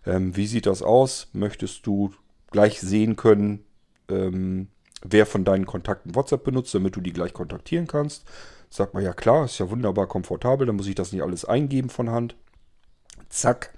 [0.04, 1.28] ähm, wie sieht das aus?
[1.34, 2.12] Möchtest du
[2.50, 3.64] gleich sehen können,
[4.08, 4.66] ähm,
[5.04, 8.24] wer von deinen Kontakten WhatsApp benutzt, damit du die gleich kontaktieren kannst?
[8.70, 11.90] Sagt man, ja klar, ist ja wunderbar komfortabel, dann muss ich das nicht alles eingeben
[11.90, 12.34] von Hand.
[13.28, 13.72] Zack,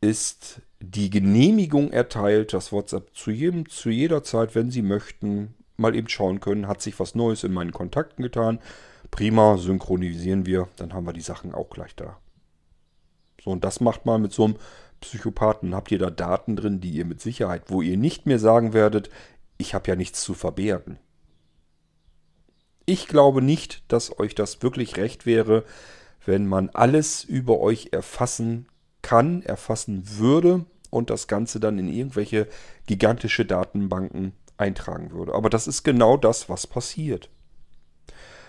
[0.00, 5.94] ist die Genehmigung erteilt, dass WhatsApp zu jedem, zu jeder Zeit, wenn sie möchten, mal
[5.94, 8.60] eben schauen können, hat sich was Neues in meinen Kontakten getan.
[9.10, 12.18] Prima, synchronisieren wir, dann haben wir die Sachen auch gleich da.
[13.42, 14.56] So, und das macht man mit so einem
[15.00, 15.74] Psychopathen.
[15.74, 19.10] Habt ihr da Daten drin, die ihr mit Sicherheit, wo ihr nicht mehr sagen werdet,
[19.58, 20.98] ich habe ja nichts zu verbergen.
[22.84, 25.64] Ich glaube nicht, dass euch das wirklich recht wäre,
[26.24, 28.68] wenn man alles über euch erfassen
[29.06, 32.48] kann, erfassen würde und das Ganze dann in irgendwelche
[32.86, 35.32] gigantische Datenbanken eintragen würde.
[35.32, 37.30] Aber das ist genau das, was passiert.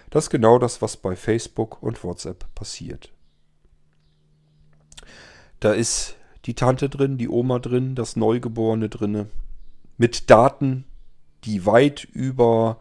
[0.09, 3.11] Das ist genau das, was bei Facebook und WhatsApp passiert.
[5.59, 6.15] Da ist
[6.45, 9.27] die Tante drin, die Oma drin, das Neugeborene drinne,
[9.97, 10.85] mit Daten,
[11.43, 12.79] die weit über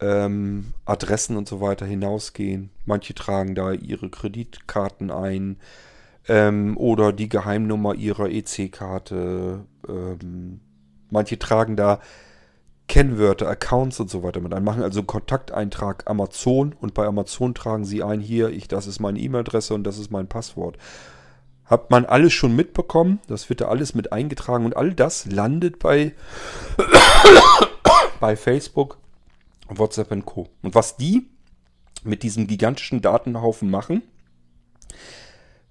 [0.00, 2.70] ähm, Adressen und so weiter hinausgehen.
[2.86, 5.58] Manche tragen da ihre Kreditkarten ein
[6.28, 9.64] ähm, oder die Geheimnummer ihrer EC-Karte.
[9.88, 10.60] Ähm,
[11.10, 12.00] manche tragen da
[12.86, 14.64] Kennwörter, Accounts und so weiter mit ein.
[14.64, 19.00] Machen also einen Kontakteintrag Amazon und bei Amazon tragen sie ein, hier, ich, das ist
[19.00, 20.76] meine E-Mail-Adresse und das ist mein Passwort.
[21.64, 25.78] Hat man alles schon mitbekommen, das wird da alles mit eingetragen und all das landet
[25.78, 26.12] bei,
[28.20, 28.98] bei Facebook,
[29.68, 30.48] WhatsApp und Co.
[30.62, 31.26] Und was die
[32.02, 34.02] mit diesem gigantischen Datenhaufen machen,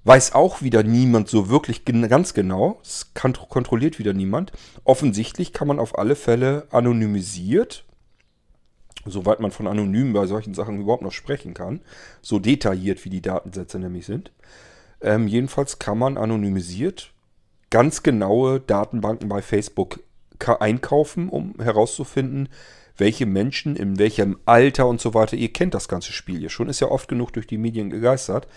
[0.06, 2.80] weiß auch wieder niemand so wirklich ganz genau.
[2.84, 4.52] Es kontrolliert wieder niemand.
[4.84, 7.86] Offensichtlich kann man auf alle Fälle anonymisiert,
[9.06, 11.82] soweit man von anonym bei solchen Sachen überhaupt noch sprechen kann,
[12.22, 14.32] so detailliert wie die Datensätze nämlich sind,
[15.02, 17.12] ähm, jedenfalls kann man anonymisiert
[17.70, 20.00] ganz genaue Datenbanken bei Facebook
[20.60, 22.50] einkaufen, um herauszufinden,
[22.98, 25.36] welche Menschen in welchem Alter und so weiter.
[25.36, 28.48] Ihr kennt das ganze Spiel ja schon, ist ja oft genug durch die Medien gegeistert.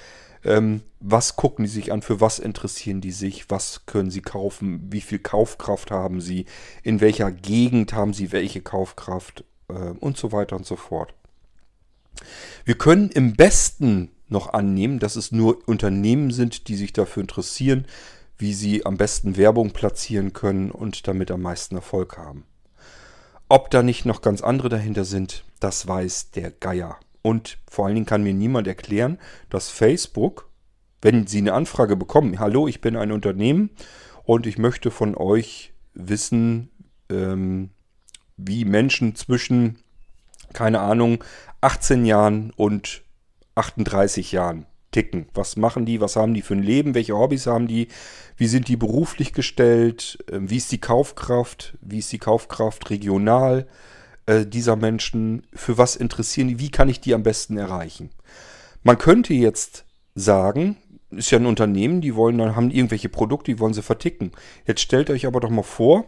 [0.46, 4.86] Ähm, was gucken die sich an, für was interessieren die sich, was können sie kaufen,
[4.92, 6.46] wie viel Kaufkraft haben sie,
[6.84, 11.14] in welcher Gegend haben sie welche Kaufkraft äh, und so weiter und so fort.
[12.64, 17.86] Wir können im besten noch annehmen, dass es nur Unternehmen sind, die sich dafür interessieren,
[18.38, 22.44] wie sie am besten Werbung platzieren können und damit am meisten Erfolg haben.
[23.48, 26.98] Ob da nicht noch ganz andere dahinter sind, das weiß der Geier.
[27.26, 29.18] Und vor allen Dingen kann mir niemand erklären,
[29.50, 30.48] dass Facebook,
[31.02, 33.70] wenn sie eine Anfrage bekommen, hallo, ich bin ein Unternehmen
[34.22, 36.70] und ich möchte von euch wissen,
[37.10, 37.70] ähm,
[38.36, 39.80] wie Menschen zwischen,
[40.52, 41.24] keine Ahnung,
[41.62, 43.02] 18 Jahren und
[43.56, 45.26] 38 Jahren ticken.
[45.34, 46.00] Was machen die?
[46.00, 46.94] Was haben die für ein Leben?
[46.94, 47.88] Welche Hobbys haben die?
[48.36, 50.24] Wie sind die beruflich gestellt?
[50.30, 51.76] Ähm, wie ist die Kaufkraft?
[51.80, 53.66] Wie ist die Kaufkraft regional
[54.26, 55.46] äh, dieser Menschen?
[55.54, 56.58] Für was interessieren die?
[56.58, 58.10] Wie kann ich die am besten erreichen?
[58.82, 59.84] Man könnte jetzt
[60.14, 60.76] sagen,
[61.10, 64.32] ist ja ein Unternehmen, die wollen dann haben irgendwelche Produkte, die wollen sie verticken.
[64.66, 66.04] Jetzt stellt euch aber doch mal vor,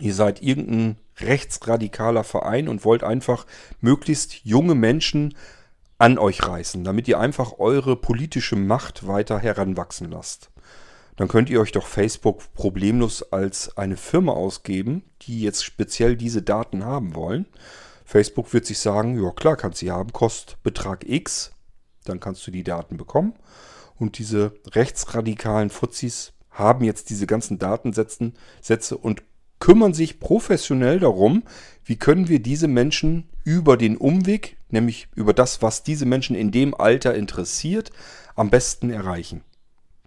[0.00, 3.46] ihr seid irgendein rechtsradikaler Verein und wollt einfach
[3.80, 5.34] möglichst junge Menschen
[5.98, 10.50] an euch reißen, damit ihr einfach eure politische Macht weiter heranwachsen lasst.
[11.16, 16.42] Dann könnt ihr euch doch Facebook problemlos als eine Firma ausgeben, die jetzt speziell diese
[16.42, 17.46] Daten haben wollen.
[18.04, 21.52] Facebook wird sich sagen, ja klar, kannst sie haben, kostet Betrag X,
[22.04, 23.34] dann kannst du die Daten bekommen.
[23.98, 29.22] Und diese rechtsradikalen Fuzis haben jetzt diese ganzen Datensätze Sätze und
[29.58, 31.44] kümmern sich professionell darum,
[31.84, 36.50] wie können wir diese Menschen über den Umweg, nämlich über das, was diese Menschen in
[36.50, 37.90] dem Alter interessiert,
[38.34, 39.42] am besten erreichen.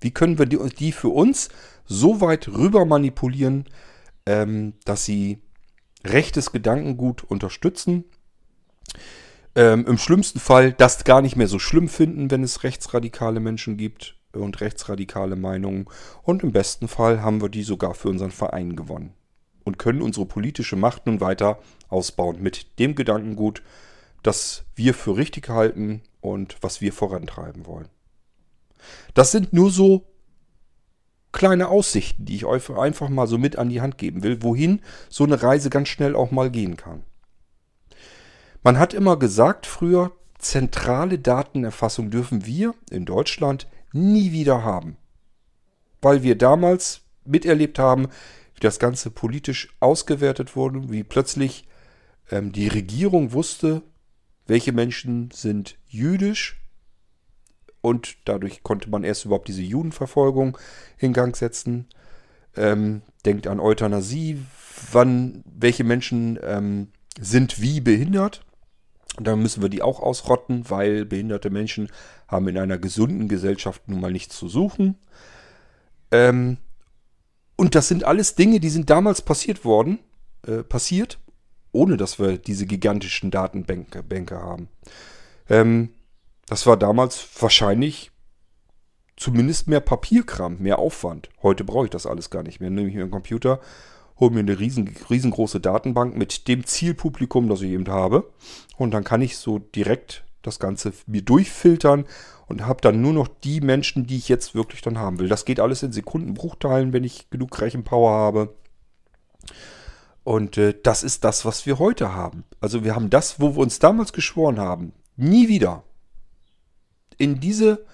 [0.01, 1.49] Wie können wir die, die für uns
[1.85, 3.65] so weit rüber manipulieren,
[4.25, 5.39] ähm, dass sie
[6.05, 8.05] rechtes Gedankengut unterstützen.
[9.55, 13.77] Ähm, Im schlimmsten Fall das gar nicht mehr so schlimm finden, wenn es rechtsradikale Menschen
[13.77, 15.85] gibt und rechtsradikale Meinungen.
[16.23, 19.13] Und im besten Fall haben wir die sogar für unseren Verein gewonnen
[19.63, 21.59] und können unsere politische Macht nun weiter
[21.89, 23.63] ausbauen mit dem Gedankengut,
[24.23, 27.89] das wir für richtig halten und was wir vorantreiben wollen.
[29.13, 30.05] Das sind nur so
[31.31, 34.81] kleine Aussichten, die ich euch einfach mal so mit an die Hand geben will, wohin
[35.09, 37.03] so eine Reise ganz schnell auch mal gehen kann.
[38.63, 44.97] Man hat immer gesagt früher, zentrale Datenerfassung dürfen wir in Deutschland nie wieder haben.
[46.01, 48.07] Weil wir damals miterlebt haben,
[48.55, 51.67] wie das Ganze politisch ausgewertet wurde, wie plötzlich
[52.31, 53.83] ähm, die Regierung wusste,
[54.47, 56.58] welche Menschen sind jüdisch
[57.81, 60.57] und dadurch konnte man erst überhaupt diese Judenverfolgung
[60.97, 61.87] in Gang setzen.
[62.55, 64.39] Ähm, denkt an Euthanasie,
[64.91, 66.89] wann, welche Menschen ähm,
[67.19, 68.41] sind wie behindert.
[69.17, 71.89] Und dann müssen wir die auch ausrotten, weil behinderte Menschen
[72.27, 74.97] haben in einer gesunden Gesellschaft nun mal nichts zu suchen.
[76.11, 76.57] Ähm,
[77.55, 79.99] und das sind alles Dinge, die sind damals passiert worden,
[80.47, 81.19] äh, passiert,
[81.71, 84.69] ohne dass wir diese gigantischen Datenbänke Bänke haben.
[85.49, 85.89] Ähm,
[86.49, 88.11] das war damals wahrscheinlich
[89.15, 91.29] zumindest mehr Papierkram, mehr Aufwand.
[91.43, 92.71] Heute brauche ich das alles gar nicht mehr.
[92.71, 93.59] Nehme ich mir einen Computer,
[94.19, 98.31] hole mir eine riesen, riesengroße Datenbank mit dem Zielpublikum, das ich eben habe.
[98.77, 102.05] Und dann kann ich so direkt das Ganze mir durchfiltern
[102.47, 105.27] und habe dann nur noch die Menschen, die ich jetzt wirklich dann haben will.
[105.27, 108.55] Das geht alles in Sekundenbruchteilen, wenn ich genug Rechenpower habe.
[110.23, 112.43] Und äh, das ist das, was wir heute haben.
[112.59, 114.93] Also wir haben das, wo wir uns damals geschworen haben.
[115.15, 115.83] Nie wieder
[117.19, 117.85] in diese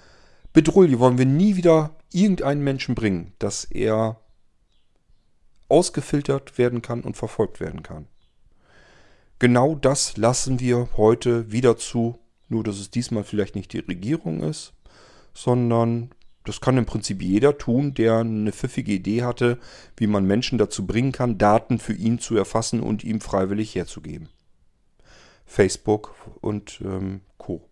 [0.54, 4.18] Bedrohung wollen wir nie wieder irgendeinen Menschen bringen, dass er
[5.68, 8.06] ausgefiltert werden kann und verfolgt werden kann.
[9.38, 14.40] Genau das lassen wir heute wieder zu, nur dass es diesmal vielleicht nicht die Regierung
[14.42, 14.72] ist,
[15.34, 16.10] sondern
[16.44, 19.58] das kann im Prinzip jeder tun, der eine pfiffige Idee hatte,
[19.96, 24.28] wie man Menschen dazu bringen kann, Daten für ihn zu erfassen und ihm freiwillig herzugeben.
[25.44, 27.68] Facebook und ähm, Co.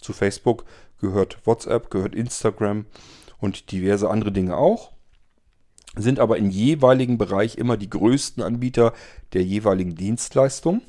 [0.00, 0.64] Zu Facebook
[1.00, 2.86] gehört WhatsApp, gehört Instagram
[3.38, 4.92] und diverse andere Dinge auch.
[5.96, 8.92] Sind aber im jeweiligen Bereich immer die größten Anbieter
[9.32, 10.82] der jeweiligen Dienstleistung.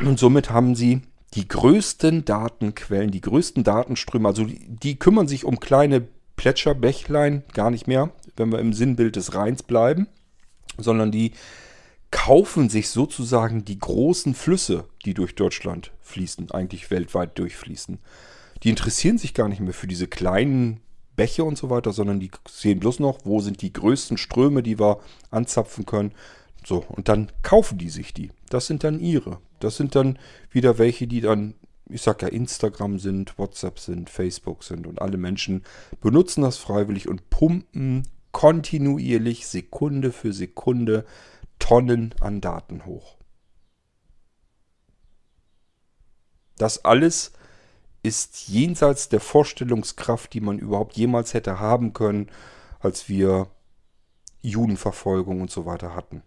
[0.00, 1.02] Und somit haben sie
[1.34, 4.28] die größten Datenquellen, die größten Datenströme.
[4.28, 9.16] Also die, die kümmern sich um kleine Plätscherbächlein gar nicht mehr, wenn wir im Sinnbild
[9.16, 10.06] des Rheins bleiben,
[10.78, 11.32] sondern die
[12.10, 17.98] kaufen sich sozusagen die großen Flüsse, die durch Deutschland fließen, eigentlich weltweit durchfließen.
[18.62, 20.80] Die interessieren sich gar nicht mehr für diese kleinen
[21.16, 24.78] Bäche und so weiter, sondern die sehen bloß noch, wo sind die größten Ströme, die
[24.78, 26.12] wir anzapfen können.
[26.64, 28.30] So, und dann kaufen die sich die.
[28.48, 29.38] Das sind dann ihre.
[29.60, 30.18] Das sind dann
[30.50, 31.54] wieder welche, die dann,
[31.88, 35.64] ich sag ja, Instagram sind, WhatsApp sind, Facebook sind und alle Menschen
[36.00, 41.04] benutzen das freiwillig und pumpen kontinuierlich Sekunde für Sekunde
[41.60, 43.16] Tonnen an Daten hoch.
[46.58, 47.32] Das alles
[48.02, 52.28] ist jenseits der Vorstellungskraft, die man überhaupt jemals hätte haben können,
[52.80, 53.46] als wir
[54.42, 56.22] Judenverfolgung und so weiter hatten.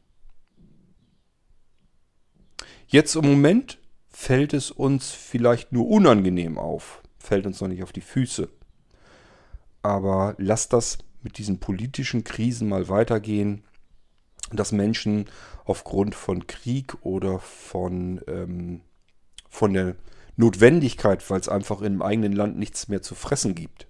[2.88, 7.92] Jetzt im Moment fällt es uns vielleicht nur unangenehm auf, fällt uns noch nicht auf
[7.92, 8.50] die Füße.
[9.82, 13.64] Aber lasst das mit diesen politischen Krisen mal weitergehen
[14.56, 15.26] dass Menschen
[15.66, 18.82] aufgrund von Krieg oder von, ähm,
[19.50, 19.96] von der
[20.36, 23.88] Notwendigkeit, weil es einfach im eigenen Land nichts mehr zu fressen gibt.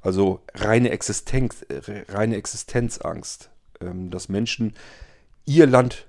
[0.00, 1.64] Also reine, Existenz,
[2.08, 3.50] reine Existenzangst,
[3.80, 4.74] ähm, dass Menschen
[5.44, 6.06] ihr Land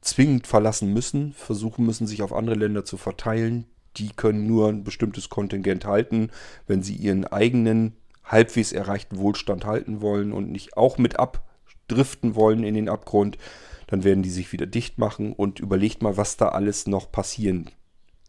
[0.00, 3.66] zwingend verlassen müssen, versuchen müssen, sich auf andere Länder zu verteilen.
[3.96, 6.30] Die können nur ein bestimmtes Kontingent halten,
[6.66, 11.42] wenn sie ihren eigenen halbwegs erreichten Wohlstand halten wollen und nicht auch mit ab
[11.88, 13.38] driften wollen in den Abgrund,
[13.86, 17.70] dann werden die sich wieder dicht machen und überlegt mal, was da alles noch passieren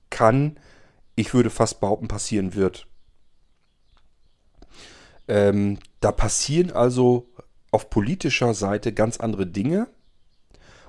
[0.10, 0.58] kann.
[1.16, 2.88] Ich würde fast behaupten, passieren wird.
[5.28, 7.30] Ähm, da passieren also
[7.72, 9.88] auf politischer Seite ganz andere Dinge.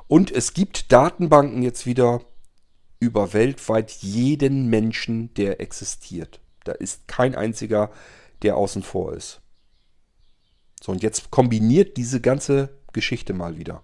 [0.09, 2.21] Und es gibt Datenbanken jetzt wieder
[3.01, 6.41] über weltweit jeden Menschen, der existiert.
[6.65, 7.91] Da ist kein einziger,
[8.43, 9.41] der außen vor ist.
[10.85, 13.83] So, und jetzt kombiniert diese ganze Geschichte mal wieder.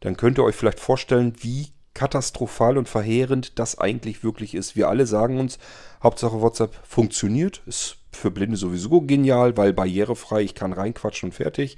[0.00, 4.74] Dann könnt ihr euch vielleicht vorstellen, wie katastrophal und verheerend das eigentlich wirklich ist.
[4.74, 5.60] Wir alle sagen uns,
[6.02, 11.76] Hauptsache WhatsApp funktioniert, ist für Blinde sowieso genial, weil barrierefrei, ich kann reinquatschen und fertig.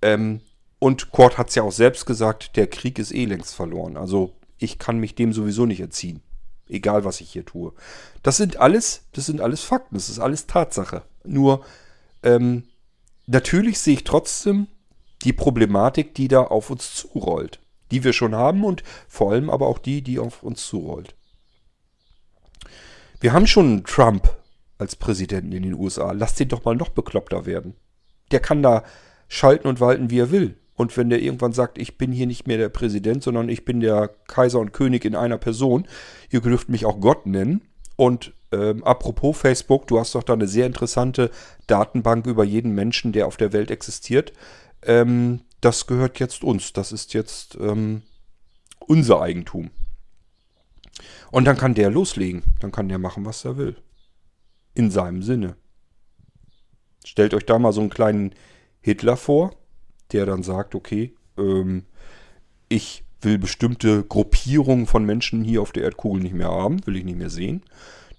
[0.00, 0.40] Ähm,
[0.78, 3.96] Und Kurt hat es ja auch selbst gesagt, der Krieg ist eh längst verloren.
[3.96, 6.22] Also ich kann mich dem sowieso nicht erziehen.
[6.68, 7.72] Egal, was ich hier tue.
[8.22, 11.02] Das sind alles, das sind alles Fakten, das ist alles Tatsache.
[11.24, 11.64] Nur,
[12.22, 12.62] ähm,
[13.26, 14.66] natürlich sehe ich trotzdem
[15.22, 17.60] die Problematik, die da auf uns zurollt.
[17.90, 21.14] Die wir schon haben und vor allem aber auch die, die auf uns zurollt.
[23.20, 24.34] Wir haben schon Trump
[24.78, 26.12] als Präsidenten in den USA.
[26.12, 27.74] Lasst ihn doch mal noch bekloppter werden.
[28.32, 28.82] Der kann da
[29.28, 30.56] schalten und walten, wie er will.
[30.74, 33.80] Und wenn der irgendwann sagt, ich bin hier nicht mehr der Präsident, sondern ich bin
[33.80, 35.86] der Kaiser und König in einer Person,
[36.30, 37.62] ihr dürft mich auch Gott nennen.
[37.96, 41.30] Und ähm, apropos Facebook, du hast doch da eine sehr interessante
[41.66, 44.32] Datenbank über jeden Menschen, der auf der Welt existiert.
[44.82, 46.72] Ähm, das gehört jetzt uns.
[46.72, 48.02] Das ist jetzt ähm,
[48.80, 49.70] unser Eigentum.
[51.30, 52.42] Und dann kann der loslegen.
[52.60, 53.76] Dann kann der machen, was er will.
[54.74, 55.56] In seinem Sinne.
[57.04, 58.34] Stellt euch da mal so einen kleinen
[58.80, 59.54] Hitler vor,
[60.12, 61.84] der dann sagt, okay, ähm,
[62.68, 67.04] ich will bestimmte Gruppierungen von Menschen hier auf der Erdkugel nicht mehr haben, will ich
[67.04, 67.62] nicht mehr sehen.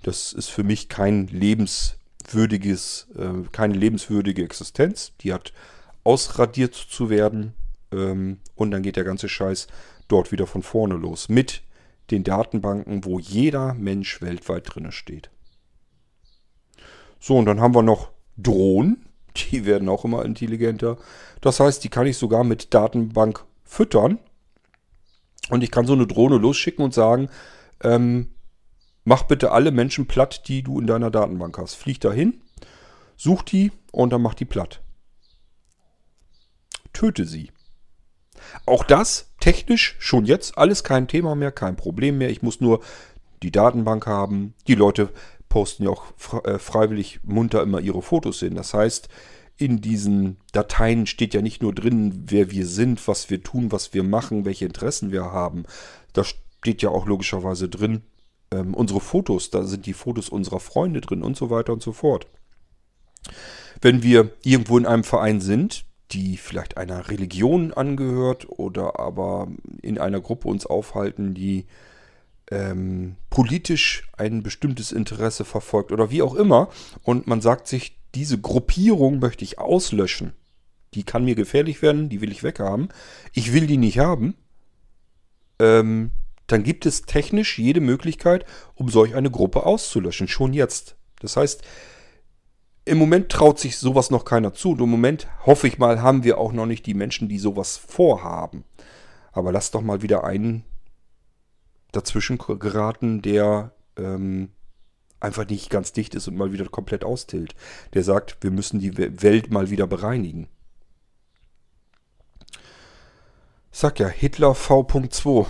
[0.03, 5.13] Das ist für mich kein lebenswürdiges, äh, keine lebenswürdige Existenz.
[5.21, 5.53] Die hat
[6.03, 7.53] ausradiert zu werden
[7.91, 9.67] ähm, und dann geht der ganze Scheiß
[10.09, 11.29] dort wieder von vorne los.
[11.29, 11.63] Mit
[12.11, 15.29] den Datenbanken, wo jeder Mensch weltweit drin steht.
[17.19, 19.05] So, und dann haben wir noch Drohnen.
[19.51, 20.97] Die werden auch immer intelligenter.
[21.39, 24.19] Das heißt, die kann ich sogar mit Datenbank füttern.
[25.49, 27.29] Und ich kann so eine Drohne losschicken und sagen,
[27.81, 28.32] ähm,
[29.03, 31.75] mach bitte alle Menschen platt, die du in deiner Datenbank hast.
[31.75, 32.41] Flieg dahin,
[33.17, 34.81] such die und dann mach die platt.
[36.93, 37.51] Töte sie.
[38.65, 42.29] Auch das technisch schon jetzt alles kein Thema mehr, kein Problem mehr.
[42.29, 42.81] Ich muss nur
[43.41, 44.53] die Datenbank haben.
[44.67, 45.09] Die Leute
[45.49, 46.05] posten ja auch
[46.45, 48.55] äh, freiwillig munter immer ihre Fotos hin.
[48.55, 49.09] Das heißt,
[49.57, 53.93] in diesen Dateien steht ja nicht nur drin, wer wir sind, was wir tun, was
[53.93, 55.63] wir machen, welche Interessen wir haben.
[56.13, 58.01] Da steht ja auch logischerweise drin,
[58.53, 61.91] ähm, unsere Fotos, da sind die Fotos unserer Freunde drin und so weiter und so
[61.91, 62.27] fort.
[63.81, 69.47] Wenn wir irgendwo in einem Verein sind, die vielleicht einer Religion angehört oder aber
[69.81, 71.65] in einer Gruppe uns aufhalten, die
[72.51, 76.69] ähm, politisch ein bestimmtes Interesse verfolgt oder wie auch immer.
[77.01, 80.33] Und man sagt sich, diese Gruppierung möchte ich auslöschen.
[80.93, 82.89] Die kann mir gefährlich werden, die will ich weghaben.
[83.33, 84.35] Ich will die nicht haben.
[85.57, 86.11] Ähm,
[86.53, 88.45] dann gibt es technisch jede Möglichkeit,
[88.75, 90.27] um solch eine Gruppe auszulöschen.
[90.27, 90.95] Schon jetzt.
[91.19, 91.63] Das heißt,
[92.85, 94.71] im Moment traut sich sowas noch keiner zu.
[94.71, 97.77] Und im Moment, hoffe ich mal, haben wir auch noch nicht die Menschen, die sowas
[97.77, 98.65] vorhaben.
[99.31, 100.63] Aber lass doch mal wieder einen
[101.91, 104.49] dazwischen geraten, der ähm,
[105.19, 107.55] einfach nicht ganz dicht ist und mal wieder komplett austillt.
[107.93, 110.49] Der sagt, wir müssen die Welt mal wieder bereinigen.
[113.71, 115.47] Sag ja, Hitler V.2.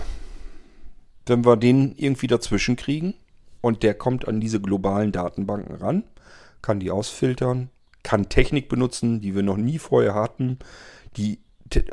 [1.26, 3.14] Wenn wir den irgendwie dazwischen kriegen
[3.60, 6.04] und der kommt an diese globalen Datenbanken ran,
[6.60, 7.70] kann die ausfiltern,
[8.02, 10.58] kann Technik benutzen, die wir noch nie vorher hatten.
[11.16, 11.40] Die,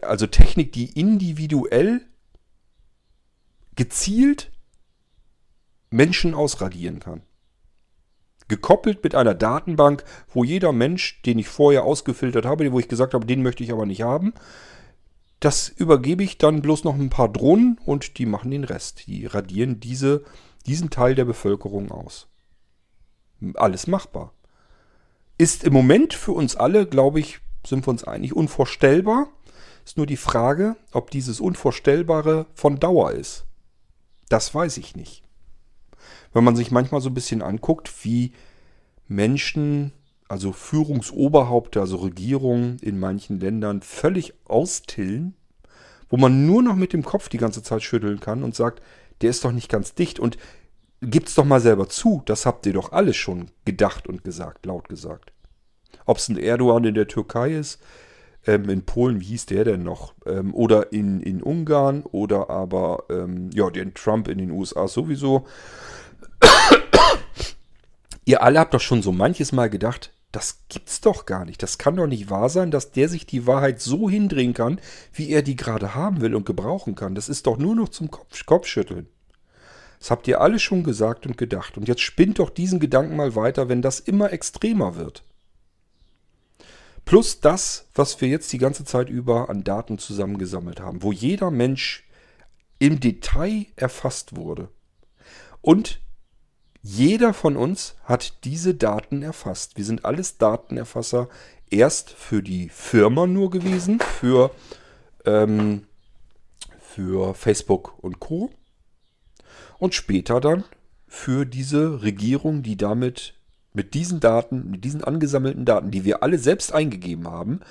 [0.02, 2.02] also Technik, die individuell
[3.76, 4.52] gezielt
[5.90, 7.22] Menschen ausradieren kann.
[8.48, 10.04] Gekoppelt mit einer Datenbank,
[10.34, 13.72] wo jeder Mensch, den ich vorher ausgefiltert habe, wo ich gesagt habe, den möchte ich
[13.72, 14.34] aber nicht haben,
[15.42, 19.08] das übergebe ich dann bloß noch ein paar Drohnen und die machen den Rest.
[19.08, 20.24] Die radieren diese,
[20.68, 22.28] diesen Teil der Bevölkerung aus.
[23.56, 24.34] Alles machbar.
[25.40, 29.30] Ist im Moment für uns alle, glaube ich, sind wir uns einig, unvorstellbar.
[29.84, 33.46] Ist nur die Frage, ob dieses Unvorstellbare von Dauer ist.
[34.30, 35.24] Das weiß ich nicht.
[36.34, 38.34] Wenn man sich manchmal so ein bisschen anguckt, wie
[39.08, 39.92] Menschen,
[40.32, 45.36] also Führungsoberhaupte, also Regierungen in manchen Ländern völlig austillen,
[46.10, 48.82] wo man nur noch mit dem Kopf die ganze Zeit schütteln kann und sagt,
[49.22, 50.38] der ist doch nicht ganz dicht und
[51.04, 54.88] Gibt's doch mal selber zu, das habt ihr doch alles schon gedacht und gesagt, laut
[54.88, 55.34] gesagt.
[56.06, 57.82] Ob es ein Erdogan in der Türkei ist,
[58.46, 60.14] ähm, in Polen, wie hieß der denn noch?
[60.28, 65.48] Ähm, oder in, in Ungarn oder aber, ähm, ja, den Trump in den USA sowieso.
[68.26, 71.62] ihr alle habt doch schon so manches Mal gedacht, das gibt's doch gar nicht.
[71.62, 74.80] Das kann doch nicht wahr sein, dass der sich die Wahrheit so hindrehen kann,
[75.14, 77.16] wie er die gerade haben will und gebrauchen kann.
[77.16, 79.08] Das ist doch nur noch zum Kopf, Kopfschütteln.
[80.00, 81.78] Das habt ihr alle schon gesagt und gedacht.
[81.78, 85.24] Und jetzt spinnt doch diesen Gedanken mal weiter, wenn das immer extremer wird.
[87.06, 91.52] Plus das, was wir jetzt die ganze Zeit über an Daten zusammengesammelt haben, wo jeder
[91.52, 92.08] Mensch
[92.80, 94.70] im Detail erfasst wurde.
[95.62, 96.00] Und
[96.82, 99.78] jeder von uns hat diese Daten erfasst.
[99.78, 101.30] Wir sind alles Datenerfasser
[101.70, 104.52] erst für die Firma nur gewesen, für
[105.26, 105.84] ähm,
[106.92, 108.52] für Facebook und Co.
[109.80, 110.64] Und später dann
[111.08, 113.34] für diese Regierung, die damit
[113.74, 117.62] mit diesen Daten, mit diesen angesammelten Daten, die wir alle selbst eingegeben haben,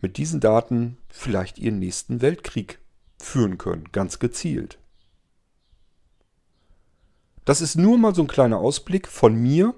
[0.00, 2.78] mit diesen Daten vielleicht ihren nächsten Weltkrieg
[3.18, 4.78] führen können, ganz gezielt.
[7.44, 9.74] Das ist nur mal so ein kleiner Ausblick von mir,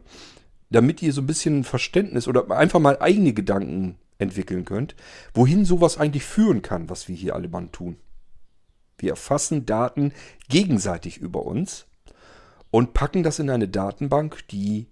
[0.71, 4.95] damit ihr so ein bisschen Verständnis oder einfach mal eigene Gedanken entwickeln könnt,
[5.33, 7.97] wohin sowas eigentlich führen kann, was wir hier alle mal tun.
[8.99, 10.13] Wir erfassen Daten
[10.49, 11.87] gegenseitig über uns
[12.71, 14.89] und packen das in eine Datenbank, die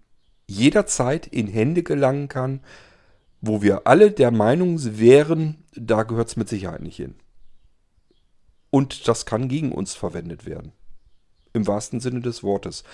[0.47, 2.61] jederzeit in Hände gelangen kann,
[3.41, 7.14] wo wir alle der Meinung wären, da gehört es mit Sicherheit nicht hin.
[8.70, 10.73] Und das kann gegen uns verwendet werden.
[11.53, 12.84] Im wahrsten Sinne des Wortes.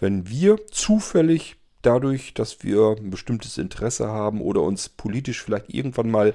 [0.00, 6.10] Wenn wir zufällig dadurch, dass wir ein bestimmtes Interesse haben oder uns politisch vielleicht irgendwann
[6.10, 6.34] mal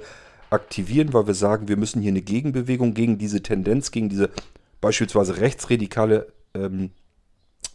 [0.49, 4.29] aktivieren, weil wir sagen, wir müssen hier eine Gegenbewegung gegen diese Tendenz, gegen diese
[4.79, 6.91] beispielsweise rechtsradikale ähm,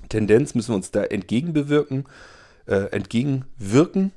[0.09, 2.05] Tendenz, müssen wir uns da entgegenbewirken,
[2.67, 4.13] äh, entgegenwirken.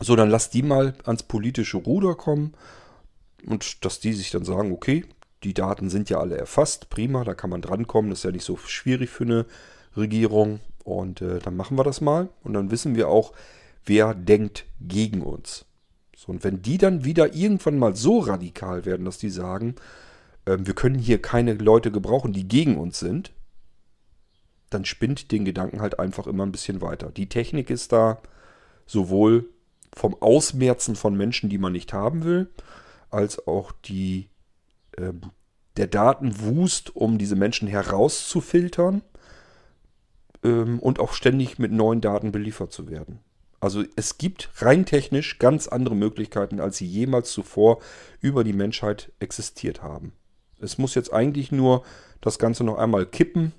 [0.00, 2.54] So, dann lass die mal ans politische Ruder kommen
[3.46, 5.04] und dass die sich dann sagen, okay,
[5.44, 8.44] die Daten sind ja alle erfasst, prima, da kann man drankommen, das ist ja nicht
[8.44, 9.46] so schwierig für eine
[9.96, 13.32] Regierung und äh, dann machen wir das mal und dann wissen wir auch,
[13.84, 15.66] wer denkt gegen uns.
[16.16, 19.76] So, und wenn die dann wieder irgendwann mal so radikal werden, dass die sagen,
[20.46, 23.32] äh, wir können hier keine Leute gebrauchen, die gegen uns sind,
[24.70, 27.10] dann spinnt den Gedanken halt einfach immer ein bisschen weiter.
[27.10, 28.20] Die Technik ist da
[28.86, 29.48] sowohl
[29.94, 32.50] vom Ausmerzen von Menschen, die man nicht haben will,
[33.10, 34.28] als auch die,
[35.76, 39.02] der Datenwust, um diese Menschen herauszufiltern
[40.42, 43.20] ähm, und auch ständig mit neuen Daten beliefert zu werden.
[43.60, 47.78] Also es gibt rein technisch ganz andere Möglichkeiten, als sie jemals zuvor
[48.20, 50.12] über die Menschheit existiert haben.
[50.60, 51.82] Es muss jetzt eigentlich nur
[52.20, 53.52] das Ganze noch einmal kippen.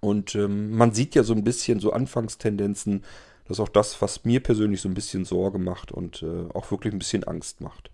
[0.00, 3.02] Und ähm, man sieht ja so ein bisschen so Anfangstendenzen.
[3.44, 6.70] Das ist auch das, was mir persönlich so ein bisschen Sorge macht und äh, auch
[6.70, 7.90] wirklich ein bisschen Angst macht.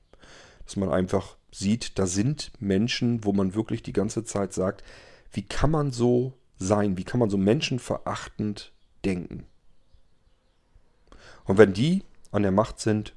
[0.72, 4.82] Dass man einfach sieht, da sind Menschen, wo man wirklich die ganze Zeit sagt,
[5.30, 6.96] wie kann man so sein?
[6.96, 8.72] Wie kann man so menschenverachtend
[9.04, 9.44] denken?
[11.44, 13.14] Und wenn die an der Macht sind,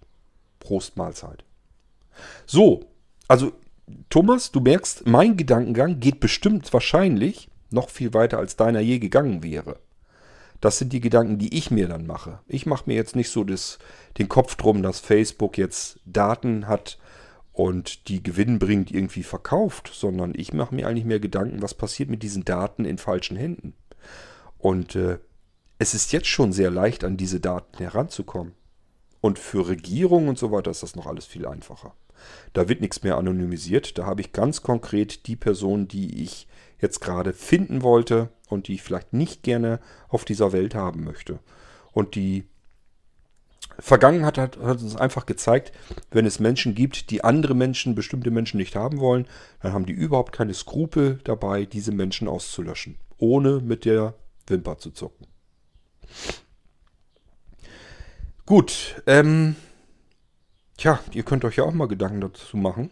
[0.60, 1.46] Prost Mahlzeit.
[2.46, 2.90] So,
[3.30, 3.54] also
[4.10, 9.44] Thomas, du merkst, mein Gedankengang geht bestimmt wahrscheinlich noch viel weiter, als deiner je gegangen
[9.44, 9.80] wäre.
[10.60, 12.40] Das sind die Gedanken, die ich mir dann mache.
[12.48, 13.80] Ich mache mir jetzt nicht so das,
[14.18, 16.98] den Kopf drum, dass Facebook jetzt Daten hat
[17.56, 22.22] und die gewinnbringend irgendwie verkauft, sondern ich mache mir eigentlich mehr Gedanken, was passiert mit
[22.22, 23.74] diesen Daten in falschen Händen.
[24.58, 25.20] Und äh,
[25.80, 28.54] es ist jetzt schon sehr leicht, an diese Daten heranzukommen.
[29.22, 31.94] Und für Regierungen und so weiter ist das noch alles viel einfacher.
[32.52, 33.98] Da wird nichts mehr anonymisiert.
[33.98, 36.48] Da habe ich ganz konkret die Person, die ich
[36.82, 39.80] jetzt gerade finden wollte und die ich vielleicht nicht gerne
[40.10, 41.40] auf dieser Welt haben möchte.
[41.94, 42.44] Und die
[43.80, 45.74] Vergangenheit hat, hat uns einfach gezeigt,
[46.12, 49.28] wenn es Menschen gibt, die andere Menschen, bestimmte Menschen nicht haben wollen,
[49.62, 54.14] dann haben die überhaupt keine Skrupel dabei, diese Menschen auszulöschen, ohne mit der
[54.48, 55.28] Wimper zu zucken.
[58.46, 59.56] Gut, ähm,
[60.78, 62.90] tja, ihr könnt euch ja auch mal Gedanken dazu machen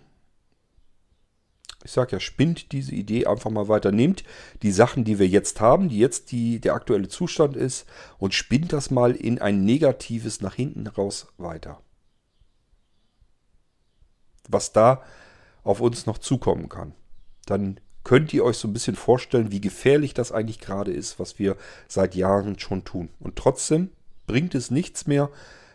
[1.83, 3.91] ich sage ja, spinnt diese Idee einfach mal weiter.
[3.91, 4.23] Nehmt
[4.61, 7.85] die Sachen, die wir jetzt haben, die jetzt die, der aktuelle Zustand ist,
[8.17, 11.81] und spinnt das mal in ein negatives nach hinten raus weiter.
[14.47, 15.03] Was da
[15.63, 16.93] auf uns noch zukommen kann.
[17.45, 21.39] Dann könnt ihr euch so ein bisschen vorstellen, wie gefährlich das eigentlich gerade ist, was
[21.39, 21.57] wir
[21.87, 23.09] seit Jahren schon tun.
[23.19, 23.89] Und trotzdem
[24.27, 25.29] bringt es nichts mehr,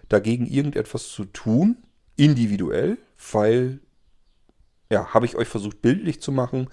[0.09, 1.78] dagegen irgendetwas zu tun,
[2.16, 2.98] individuell,
[3.32, 3.80] weil
[4.91, 6.68] ja, habe ich euch versucht bildlich zu machen,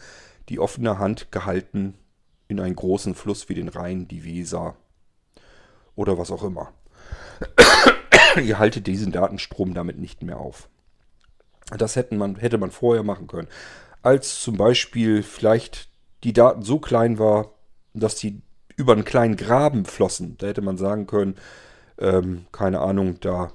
[0.49, 1.95] die offene Hand gehalten
[2.47, 4.75] in einen großen Fluss wie den Rhein, die Weser
[5.95, 6.73] oder was auch immer.
[8.41, 10.69] Ihr haltet diesen Datenstrom damit nicht mehr auf.
[11.77, 13.47] Das hätte man, hätte man vorher machen können.
[14.03, 15.89] Als zum Beispiel vielleicht
[16.23, 17.53] die Daten so klein war,
[17.93, 18.41] dass die
[18.75, 20.37] über einen kleinen Graben flossen.
[20.37, 21.35] Da hätte man sagen können,
[21.97, 23.51] ähm, keine Ahnung, da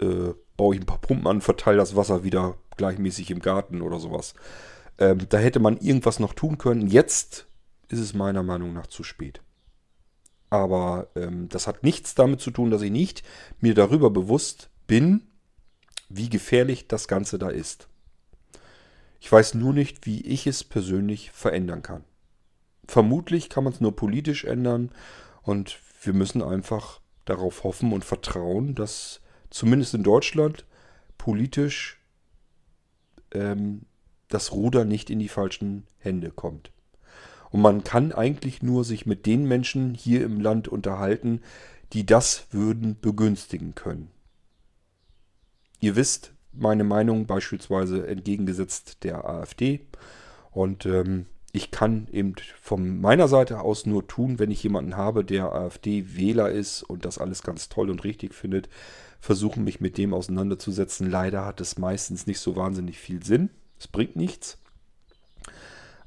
[0.00, 3.98] äh, baue ich ein paar Pumpen an, verteile das Wasser wieder gleichmäßig im Garten oder
[3.98, 4.34] sowas.
[4.98, 6.86] Ähm, da hätte man irgendwas noch tun können.
[6.86, 7.46] Jetzt
[7.88, 9.40] ist es meiner Meinung nach zu spät.
[10.50, 13.24] Aber ähm, das hat nichts damit zu tun, dass ich nicht
[13.60, 15.22] mir darüber bewusst bin,
[16.08, 17.88] wie gefährlich das Ganze da ist.
[19.20, 22.04] Ich weiß nur nicht, wie ich es persönlich verändern kann.
[22.86, 24.90] Vermutlich kann man es nur politisch ändern
[25.42, 30.66] und wir müssen einfach darauf hoffen und vertrauen, dass zumindest in Deutschland
[31.16, 31.98] politisch
[33.34, 33.82] ähm,
[34.28, 36.70] das Ruder nicht in die falschen Hände kommt.
[37.50, 41.40] Und man kann eigentlich nur sich mit den Menschen hier im Land unterhalten,
[41.92, 44.10] die das würden begünstigen können.
[45.78, 49.80] Ihr wisst meine Meinung beispielsweise entgegengesetzt der AfD.
[50.50, 55.24] Und ähm, ich kann eben von meiner Seite aus nur tun, wenn ich jemanden habe,
[55.24, 58.68] der AfD-Wähler ist und das alles ganz toll und richtig findet,
[59.20, 61.08] versuchen mich mit dem auseinanderzusetzen.
[61.08, 63.50] Leider hat es meistens nicht so wahnsinnig viel Sinn.
[63.78, 64.58] Es bringt nichts.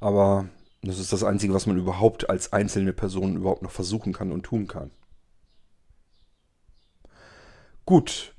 [0.01, 0.49] Aber
[0.81, 4.43] das ist das Einzige, was man überhaupt als einzelne Person überhaupt noch versuchen kann und
[4.43, 4.91] tun kann.
[7.85, 8.33] Gut.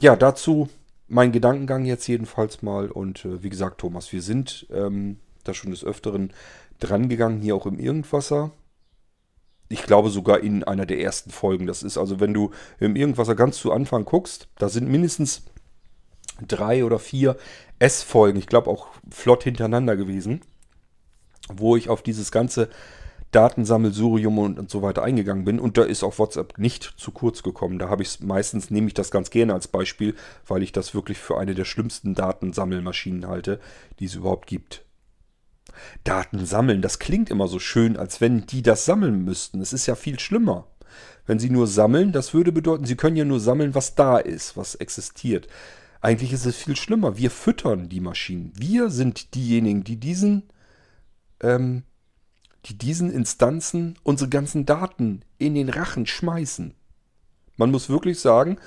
[0.00, 0.70] Ja, dazu
[1.06, 2.90] mein Gedankengang jetzt jedenfalls mal.
[2.90, 5.18] Und äh, wie gesagt, Thomas, wir sind ähm,
[5.48, 6.32] da schon des Öfteren
[6.78, 8.50] drangegangen, hier auch im Irgendwasser.
[9.68, 11.66] Ich glaube sogar in einer der ersten Folgen.
[11.66, 15.42] Das ist also, wenn du im Irgendwasser ganz zu Anfang guckst, da sind mindestens
[16.46, 17.36] drei oder vier
[17.78, 20.40] S-Folgen, ich glaube auch flott hintereinander gewesen,
[21.52, 22.68] wo ich auf dieses ganze
[23.30, 25.60] Datensammelsurium und, und so weiter eingegangen bin.
[25.60, 27.78] Und da ist auch WhatsApp nicht zu kurz gekommen.
[27.78, 30.14] Da habe ich meistens, nehme ich das ganz gerne als Beispiel,
[30.46, 33.60] weil ich das wirklich für eine der schlimmsten Datensammelmaschinen halte,
[33.98, 34.84] die es überhaupt gibt.
[36.04, 39.60] Daten sammeln, das klingt immer so schön, als wenn die das sammeln müssten.
[39.60, 40.66] Es ist ja viel schlimmer.
[41.26, 44.56] Wenn sie nur sammeln, das würde bedeuten, sie können ja nur sammeln, was da ist,
[44.56, 45.48] was existiert.
[46.00, 47.18] Eigentlich ist es viel schlimmer.
[47.18, 48.52] Wir füttern die Maschinen.
[48.56, 50.44] Wir sind diejenigen, die diesen
[51.40, 51.82] ähm,
[52.66, 56.74] die diesen Instanzen unsere ganzen Daten in den Rachen schmeißen.
[57.56, 58.58] Man muss wirklich sagen,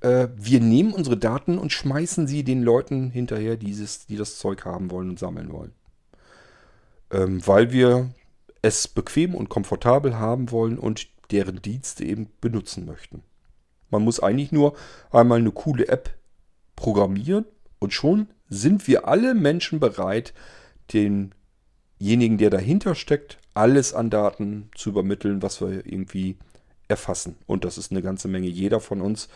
[0.00, 4.64] äh, wir nehmen unsere Daten und schmeißen sie den Leuten hinterher, dieses, die das Zeug
[4.64, 5.72] haben wollen und sammeln wollen.
[7.10, 8.10] Ähm, weil wir
[8.62, 13.22] es bequem und komfortabel haben wollen und deren Dienste eben benutzen möchten.
[13.90, 14.74] Man muss eigentlich nur
[15.10, 16.14] einmal eine coole App
[16.76, 17.46] programmieren
[17.78, 20.34] und schon sind wir alle Menschen bereit,
[20.92, 21.34] den
[22.00, 26.36] denjenigen, der dahinter steckt, alles an Daten zu übermitteln, was wir irgendwie
[26.86, 27.36] erfassen.
[27.46, 28.48] Und das ist eine ganze Menge.
[28.48, 29.28] Jeder von uns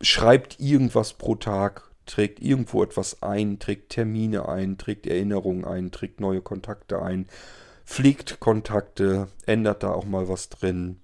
[0.00, 6.20] schreibt irgendwas pro Tag, trägt irgendwo etwas ein, trägt Termine ein, trägt Erinnerungen ein, trägt
[6.20, 7.26] neue Kontakte ein,
[7.84, 11.00] pflegt Kontakte, ändert da auch mal was drin,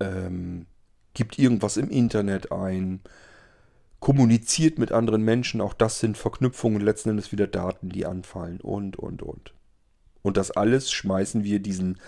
[0.00, 0.66] ähm,
[1.14, 3.00] gibt irgendwas im Internet ein,
[4.00, 5.60] kommuniziert mit anderen Menschen.
[5.60, 9.54] Auch das sind Verknüpfungen, letzten Endes wieder Daten, die anfallen und, und, und.
[10.22, 12.00] Und das alles schmeißen wir diesen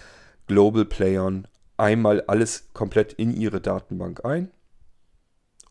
[0.46, 4.50] Global Playern einmal alles komplett in ihre Datenbank ein.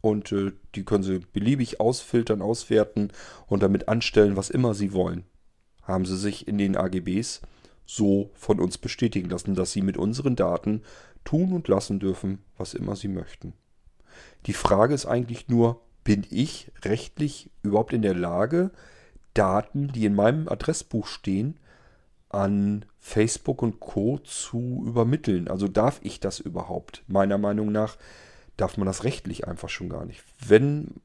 [0.06, 3.10] Und äh, die können sie beliebig ausfiltern, auswerten
[3.48, 5.24] und damit anstellen, was immer sie wollen.
[5.82, 7.42] Haben sie sich in den AGBs
[7.88, 10.84] so von uns bestätigen lassen, dass sie mit unseren Daten
[11.24, 13.54] tun und lassen dürfen, was immer sie möchten.
[14.46, 18.70] Die Frage ist eigentlich nur, bin ich rechtlich überhaupt in der Lage,
[19.34, 21.60] Daten, die in meinem Adressbuch stehen,
[22.30, 25.48] an Facebook und Co zu übermitteln.
[25.48, 27.04] Also darf ich das überhaupt?
[27.08, 27.98] Meiner Meinung nach
[28.58, 30.24] darf man das rechtlich einfach schon gar nicht.
[30.46, 31.02] Wenn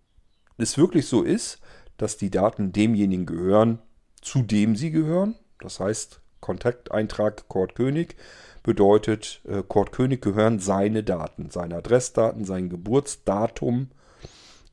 [0.59, 1.61] es wirklich so ist,
[1.97, 3.79] dass die Daten demjenigen gehören,
[4.21, 8.17] zu dem sie gehören, das heißt Kontakteintrag Kurt König,
[8.63, 13.89] bedeutet, äh, Kurt König gehören seine Daten, seine Adressdaten, sein Geburtsdatum,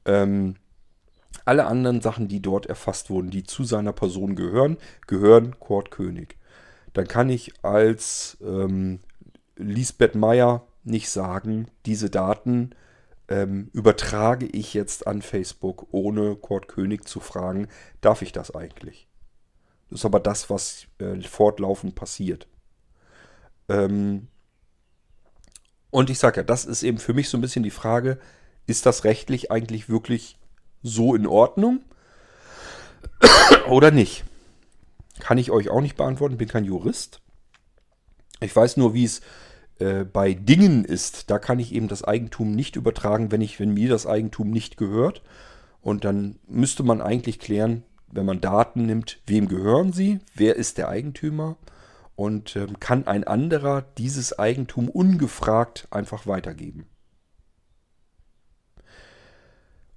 [0.05, 0.55] ähm,
[1.45, 6.37] alle anderen Sachen, die dort erfasst wurden, die zu seiner Person gehören, gehören Kurt König.
[6.93, 8.99] Dann kann ich als ähm,
[9.55, 12.71] Lisbeth Meyer nicht sagen, diese Daten
[13.27, 17.67] ähm, übertrage ich jetzt an Facebook, ohne Kurt König zu fragen,
[18.01, 19.07] darf ich das eigentlich?
[19.89, 22.47] Das ist aber das, was äh, fortlaufend passiert.
[23.69, 24.27] Ähm,
[25.89, 28.19] und ich sage ja, das ist eben für mich so ein bisschen die Frage,
[28.65, 30.37] ist das rechtlich eigentlich wirklich
[30.83, 31.81] so in Ordnung
[33.69, 34.23] oder nicht?
[35.19, 37.21] Kann ich euch auch nicht beantworten, bin kein Jurist.
[38.39, 39.21] Ich weiß nur, wie es
[39.79, 41.29] äh, bei Dingen ist.
[41.29, 44.77] Da kann ich eben das Eigentum nicht übertragen, wenn, ich, wenn mir das Eigentum nicht
[44.77, 45.21] gehört.
[45.81, 50.77] Und dann müsste man eigentlich klären, wenn man Daten nimmt, wem gehören sie, wer ist
[50.77, 51.57] der Eigentümer
[52.15, 56.87] und äh, kann ein anderer dieses Eigentum ungefragt einfach weitergeben.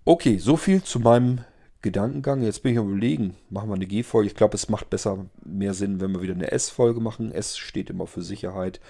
[0.04, 1.44] Okay, so viel zu meinem
[1.82, 2.42] Gedankengang.
[2.42, 4.28] Jetzt bin ich am überlegen, machen wir eine G-Folge.
[4.28, 7.32] Ich glaube, es macht besser mehr Sinn, wenn wir wieder eine S-Folge machen.
[7.32, 8.80] S steht immer für Sicherheit.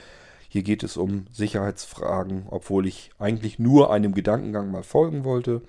[0.53, 5.63] Hier geht es um Sicherheitsfragen, obwohl ich eigentlich nur einem Gedankengang mal folgen wollte.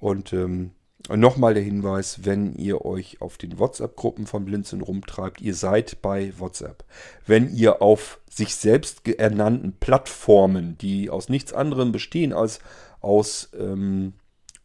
[0.00, 0.72] Und ähm,
[1.08, 6.32] nochmal der Hinweis, wenn ihr euch auf den WhatsApp-Gruppen von Blinzeln rumtreibt, ihr seid bei
[6.36, 6.84] WhatsApp.
[7.28, 12.58] Wenn ihr auf sich selbst ernannten Plattformen, die aus nichts anderem bestehen als
[13.00, 14.14] aus ähm,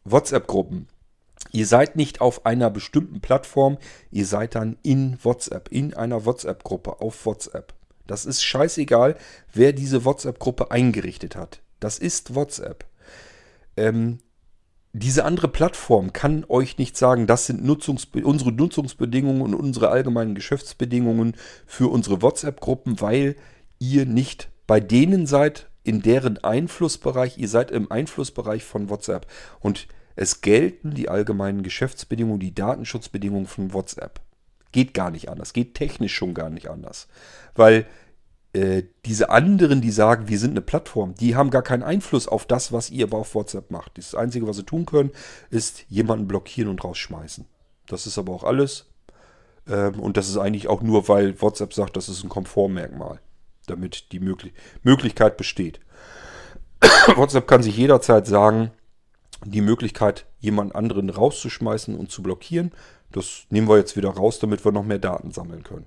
[0.02, 0.88] WhatsApp-Gruppen
[1.52, 3.78] Ihr seid nicht auf einer bestimmten Plattform,
[4.10, 7.74] ihr seid dann in WhatsApp, in einer WhatsApp-Gruppe auf WhatsApp.
[8.06, 9.16] Das ist scheißegal,
[9.52, 11.60] wer diese WhatsApp-Gruppe eingerichtet hat.
[11.80, 12.84] Das ist WhatsApp.
[13.76, 14.18] Ähm,
[14.92, 20.36] diese andere Plattform kann euch nicht sagen, das sind Nutzungsbe unsere Nutzungsbedingungen und unsere allgemeinen
[20.36, 21.36] Geschäftsbedingungen
[21.66, 23.34] für unsere WhatsApp-Gruppen, weil
[23.80, 29.26] ihr nicht bei denen seid, in deren Einflussbereich, ihr seid im Einflussbereich von WhatsApp.
[29.60, 34.20] Und es gelten die allgemeinen Geschäftsbedingungen, die Datenschutzbedingungen von WhatsApp.
[34.74, 37.06] Geht gar nicht anders, geht technisch schon gar nicht anders.
[37.54, 37.86] Weil
[38.54, 42.44] äh, diese anderen, die sagen, wir sind eine Plattform, die haben gar keinen Einfluss auf
[42.44, 43.98] das, was ihr auf WhatsApp macht.
[43.98, 45.12] Das Einzige, was sie tun können,
[45.48, 47.46] ist jemanden blockieren und rausschmeißen.
[47.86, 48.86] Das ist aber auch alles.
[49.68, 53.20] Ähm, und das ist eigentlich auch nur, weil WhatsApp sagt, das ist ein Komfortmerkmal,
[53.68, 55.78] damit die Möglich Möglichkeit besteht.
[57.14, 58.72] WhatsApp kann sich jederzeit sagen,
[59.44, 62.72] die Möglichkeit, jemand anderen rauszuschmeißen und zu blockieren.
[63.12, 65.86] Das nehmen wir jetzt wieder raus, damit wir noch mehr Daten sammeln können.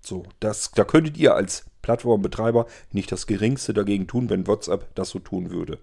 [0.00, 5.10] So, das, da könntet ihr als Plattformbetreiber nicht das Geringste dagegen tun, wenn WhatsApp das
[5.10, 5.78] so tun würde.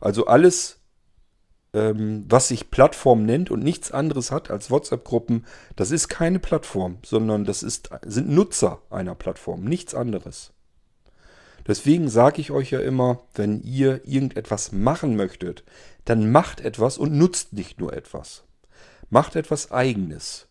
[0.00, 0.80] Also alles,
[1.72, 6.98] ähm, was sich Plattform nennt und nichts anderes hat als WhatsApp-Gruppen, das ist keine Plattform,
[7.04, 10.52] sondern das ist, sind Nutzer einer Plattform, nichts anderes.
[11.66, 15.64] Deswegen sage ich euch ja immer, wenn ihr irgendetwas machen möchtet,
[16.04, 18.44] dann macht etwas und nutzt nicht nur etwas.
[19.08, 20.48] Macht etwas eigenes.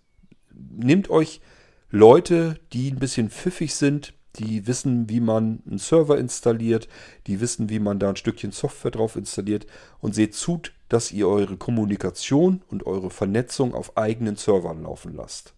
[0.52, 1.42] Nehmt euch
[1.90, 6.88] Leute, die ein bisschen pfiffig sind, die wissen, wie man einen Server installiert,
[7.28, 9.68] die wissen, wie man da ein Stückchen Software drauf installiert
[10.00, 15.54] und seht zu, dass ihr eure Kommunikation und eure Vernetzung auf eigenen Servern laufen lasst.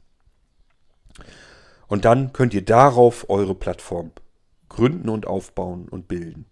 [1.87, 4.11] Und dann könnt ihr darauf eure Plattform
[4.69, 6.45] gründen und aufbauen und bilden.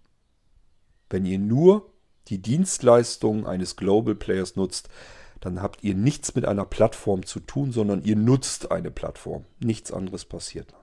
[1.09, 1.91] Wenn ihr nur
[2.28, 4.89] die Dienstleistungen eines Global Players nutzt,
[5.39, 9.43] dann habt ihr nichts mit einer Plattform zu tun, sondern ihr nutzt eine Plattform.
[9.59, 10.80] Nichts anderes passiert dann.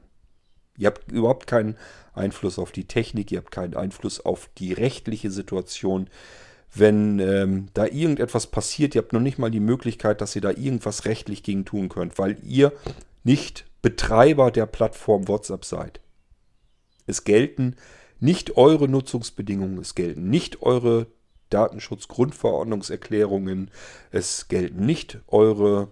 [0.76, 1.76] Ihr habt überhaupt keinen
[2.14, 6.08] Einfluss auf die Technik, ihr habt keinen Einfluss auf die rechtliche Situation.
[6.72, 10.50] Wenn ähm, da irgendetwas passiert, ihr habt noch nicht mal die Möglichkeit, dass ihr da
[10.50, 12.72] irgendwas rechtlich gegen tun könnt, weil ihr
[13.24, 16.00] nicht Betreiber der Plattform WhatsApp seid.
[17.10, 17.76] Es gelten
[18.20, 21.08] nicht eure Nutzungsbedingungen, es gelten nicht eure
[21.48, 23.72] Datenschutzgrundverordnungserklärungen,
[24.12, 25.90] es gelten nicht eure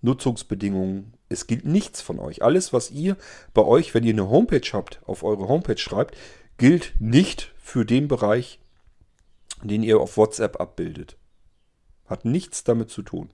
[0.00, 2.42] Nutzungsbedingungen, es gilt nichts von euch.
[2.42, 3.18] Alles, was ihr
[3.52, 6.16] bei euch, wenn ihr eine Homepage habt, auf eure Homepage schreibt,
[6.56, 8.58] gilt nicht für den Bereich,
[9.62, 11.18] den ihr auf WhatsApp abbildet.
[12.06, 13.28] Hat nichts damit zu tun.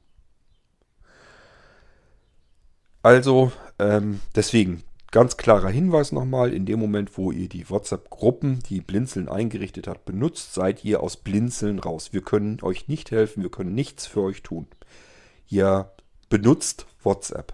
[3.04, 4.82] Also, ähm, deswegen,
[5.12, 10.06] Ganz klarer Hinweis nochmal, in dem Moment, wo ihr die WhatsApp-Gruppen, die Blinzeln eingerichtet hat,
[10.06, 12.14] benutzt, seid ihr aus Blinzeln raus.
[12.14, 14.66] Wir können euch nicht helfen, wir können nichts für euch tun.
[15.48, 15.90] Ihr
[16.30, 17.52] benutzt WhatsApp.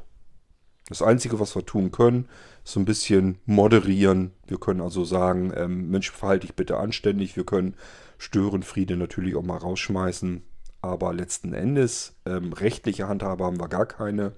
[0.88, 2.28] Das Einzige, was wir tun können,
[2.64, 4.30] ist so ein bisschen moderieren.
[4.46, 7.34] Wir können also sagen, ähm, Mensch, verhalte dich bitte anständig.
[7.34, 7.74] Wir können
[8.18, 10.44] Störenfriede natürlich auch mal rausschmeißen.
[10.80, 14.34] Aber letzten Endes, ähm, rechtliche Handhabe haben wir gar keine.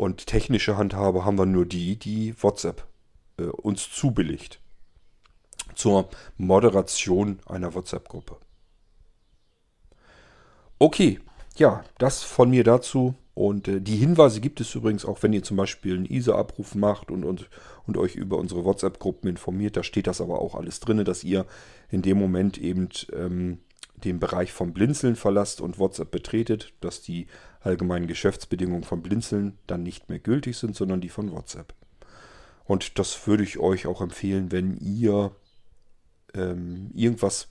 [0.00, 2.86] Und technische Handhabe haben wir nur die, die WhatsApp
[3.36, 4.58] äh, uns zubilligt.
[5.74, 8.38] Zur Moderation einer WhatsApp-Gruppe.
[10.78, 11.20] Okay,
[11.58, 13.14] ja, das von mir dazu.
[13.34, 17.10] Und äh, die Hinweise gibt es übrigens auch, wenn ihr zum Beispiel einen ISA-Abruf macht
[17.10, 17.50] und, und,
[17.86, 19.76] und euch über unsere WhatsApp-Gruppen informiert.
[19.76, 21.44] Da steht das aber auch alles drin, dass ihr
[21.90, 23.58] in dem Moment eben ähm,
[23.96, 27.26] den Bereich vom Blinzeln verlasst und WhatsApp betretet, dass die
[27.60, 31.74] allgemeinen Geschäftsbedingungen von Blinzeln dann nicht mehr gültig sind, sondern die von WhatsApp.
[32.64, 35.32] Und das würde ich euch auch empfehlen, wenn ihr
[36.34, 37.48] ähm, irgendwas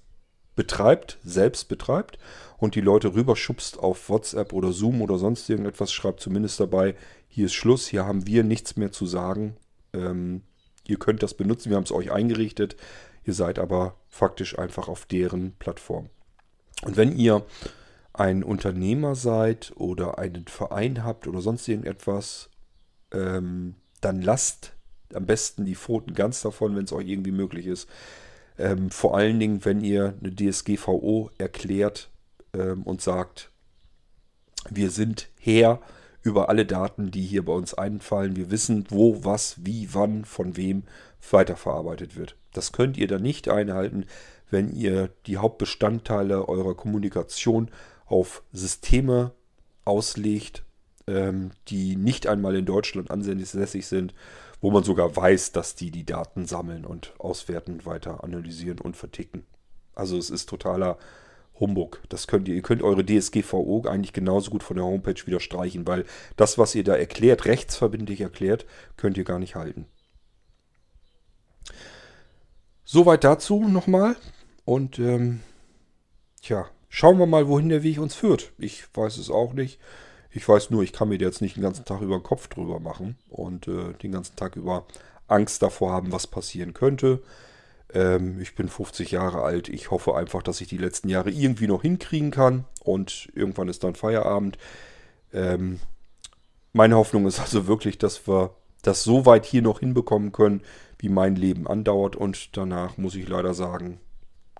[0.56, 2.20] betreibt, selbst betreibt
[2.58, 6.96] und die Leute rüberschubst auf WhatsApp oder Zoom oder sonst irgendetwas, schreibt zumindest dabei,
[7.28, 9.56] hier ist Schluss, hier haben wir nichts mehr zu sagen.
[9.94, 10.42] Ähm,
[10.86, 12.76] ihr könnt das benutzen, wir haben es euch eingerichtet,
[13.24, 16.10] ihr seid aber faktisch einfach auf deren Plattform.
[16.82, 17.46] Und wenn ihr
[18.20, 22.50] ein Unternehmer seid oder einen Verein habt oder sonst irgendetwas,
[23.14, 24.74] ähm, dann lasst
[25.14, 27.90] am besten die Pfoten ganz davon, wenn es euch irgendwie möglich ist.
[28.58, 32.10] Ähm, vor allen Dingen, wenn ihr eine DSGVO erklärt
[32.54, 33.52] ähm, und sagt,
[34.70, 35.80] wir sind Herr
[36.22, 38.36] über alle Daten, die hier bei uns einfallen.
[38.36, 40.84] Wir wissen, wo, was, wie, wann, von wem
[41.32, 42.36] weiterverarbeitet wird.
[42.52, 44.06] Das könnt ihr dann nicht einhalten,
[44.52, 47.70] wenn ihr die Hauptbestandteile eurer Kommunikation
[48.10, 49.32] auf Systeme
[49.86, 50.64] auslegt,
[51.08, 54.14] ähm, die nicht einmal in Deutschland ansässig sind,
[54.62, 59.46] wo man sogar weiß, dass die die Daten sammeln und auswerten, weiter analysieren und verticken.
[59.96, 60.98] Also es ist totaler
[61.60, 62.02] Humbug.
[62.10, 65.88] Das könnt ihr, ihr könnt eure DSGVO eigentlich genauso gut von der Homepage wieder streichen,
[65.88, 66.06] weil
[66.36, 68.66] das, was ihr da erklärt, rechtsverbindlich erklärt,
[68.98, 69.86] könnt ihr gar nicht halten.
[72.84, 74.16] Soweit dazu nochmal.
[74.66, 75.42] Und ähm,
[76.42, 78.52] tja, schauen wir mal, wohin der Weg uns führt.
[78.58, 79.80] Ich weiß es auch nicht.
[80.32, 82.80] Ich weiß nur, ich kann mir jetzt nicht den ganzen Tag über den Kopf drüber
[82.80, 84.86] machen und äh, den ganzen Tag über
[85.28, 87.22] Angst davor haben, was passieren könnte.
[87.94, 89.70] Ähm, ich bin 50 Jahre alt.
[89.70, 92.66] Ich hoffe einfach, dass ich die letzten Jahre irgendwie noch hinkriegen kann.
[92.84, 94.58] Und irgendwann ist dann Feierabend.
[95.34, 95.80] Ähm,
[96.74, 100.62] meine Hoffnung ist also wirklich, dass wir das so weit hier noch hinbekommen können,
[101.00, 102.16] wie mein Leben andauert.
[102.16, 104.00] Und danach muss ich leider sagen,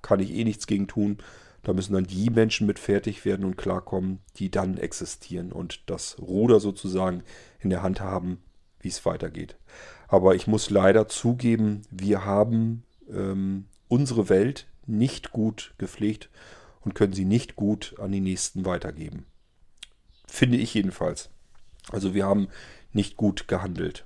[0.02, 1.20] kann ich eh nichts gegen tun.
[1.64, 6.18] Da müssen dann die Menschen mit fertig werden und klarkommen, die dann existieren und das
[6.20, 7.24] Ruder sozusagen
[7.60, 8.42] in der Hand haben,
[8.80, 9.58] wie es weitergeht.
[10.08, 16.30] Aber ich muss leider zugeben, wir haben ähm, unsere Welt nicht gut gepflegt
[16.82, 19.26] und können sie nicht gut an die Nächsten weitergeben.
[20.28, 21.30] Finde ich jedenfalls.
[21.92, 22.48] Also wir haben
[22.94, 24.06] nicht gut gehandelt.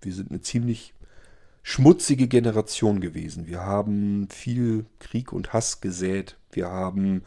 [0.00, 0.94] Wir sind eine ziemlich
[1.68, 3.46] schmutzige Generation gewesen.
[3.46, 6.38] Wir haben viel Krieg und Hass gesät.
[6.50, 7.24] Wir haben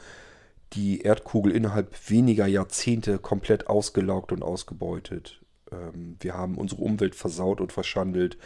[0.74, 5.42] die Erdkugel innerhalb weniger Jahrzehnte komplett ausgelaugt und ausgebeutet.
[5.72, 8.40] Ähm, wir haben unsere Umwelt versaut und verschandelt.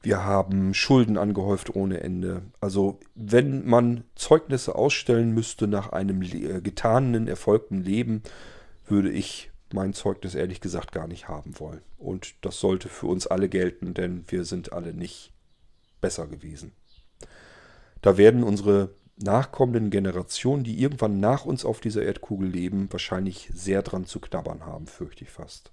[0.00, 2.40] Wir haben Schulden angehäuft ohne Ende.
[2.62, 8.22] Also wenn man Zeugnisse ausstellen müsste nach einem äh, getanen, erfolgten Leben,
[8.86, 11.82] würde ich mein Zeugnis ehrlich gesagt gar nicht haben wollen.
[11.98, 15.32] Und das sollte für uns alle gelten, denn wir sind alle nicht
[16.00, 16.72] besser gewesen.
[18.00, 23.82] Da werden unsere nachkommenden Generationen, die irgendwann nach uns auf dieser Erdkugel leben, wahrscheinlich sehr
[23.82, 25.70] dran zu knabbern haben, fürchte ich fast.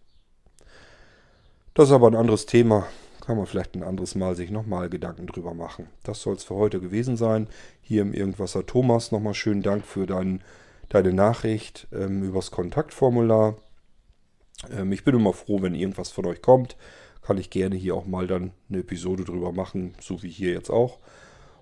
[1.74, 2.88] Das ist aber ein anderes Thema
[3.30, 5.86] kann man vielleicht ein anderes Mal sich nochmal Gedanken drüber machen.
[6.02, 7.45] Das soll es für heute gewesen sein.
[7.80, 10.41] Hier im Irgendwasser Thomas nochmal schönen Dank für dein,
[10.89, 13.56] deine Nachricht ähm, übers Kontaktformular.
[14.72, 16.76] Ähm, ich bin immer froh, wenn irgendwas von euch kommt.
[17.22, 20.70] Kann ich gerne hier auch mal dann eine Episode drüber machen, so wie hier jetzt
[20.70, 20.99] auch.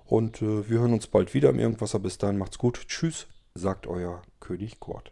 [0.05, 1.99] Und äh, wir hören uns bald wieder im Irgendwasser.
[1.99, 2.87] Bis dahin macht's gut.
[2.87, 5.11] Tschüss, sagt euer König Kurt.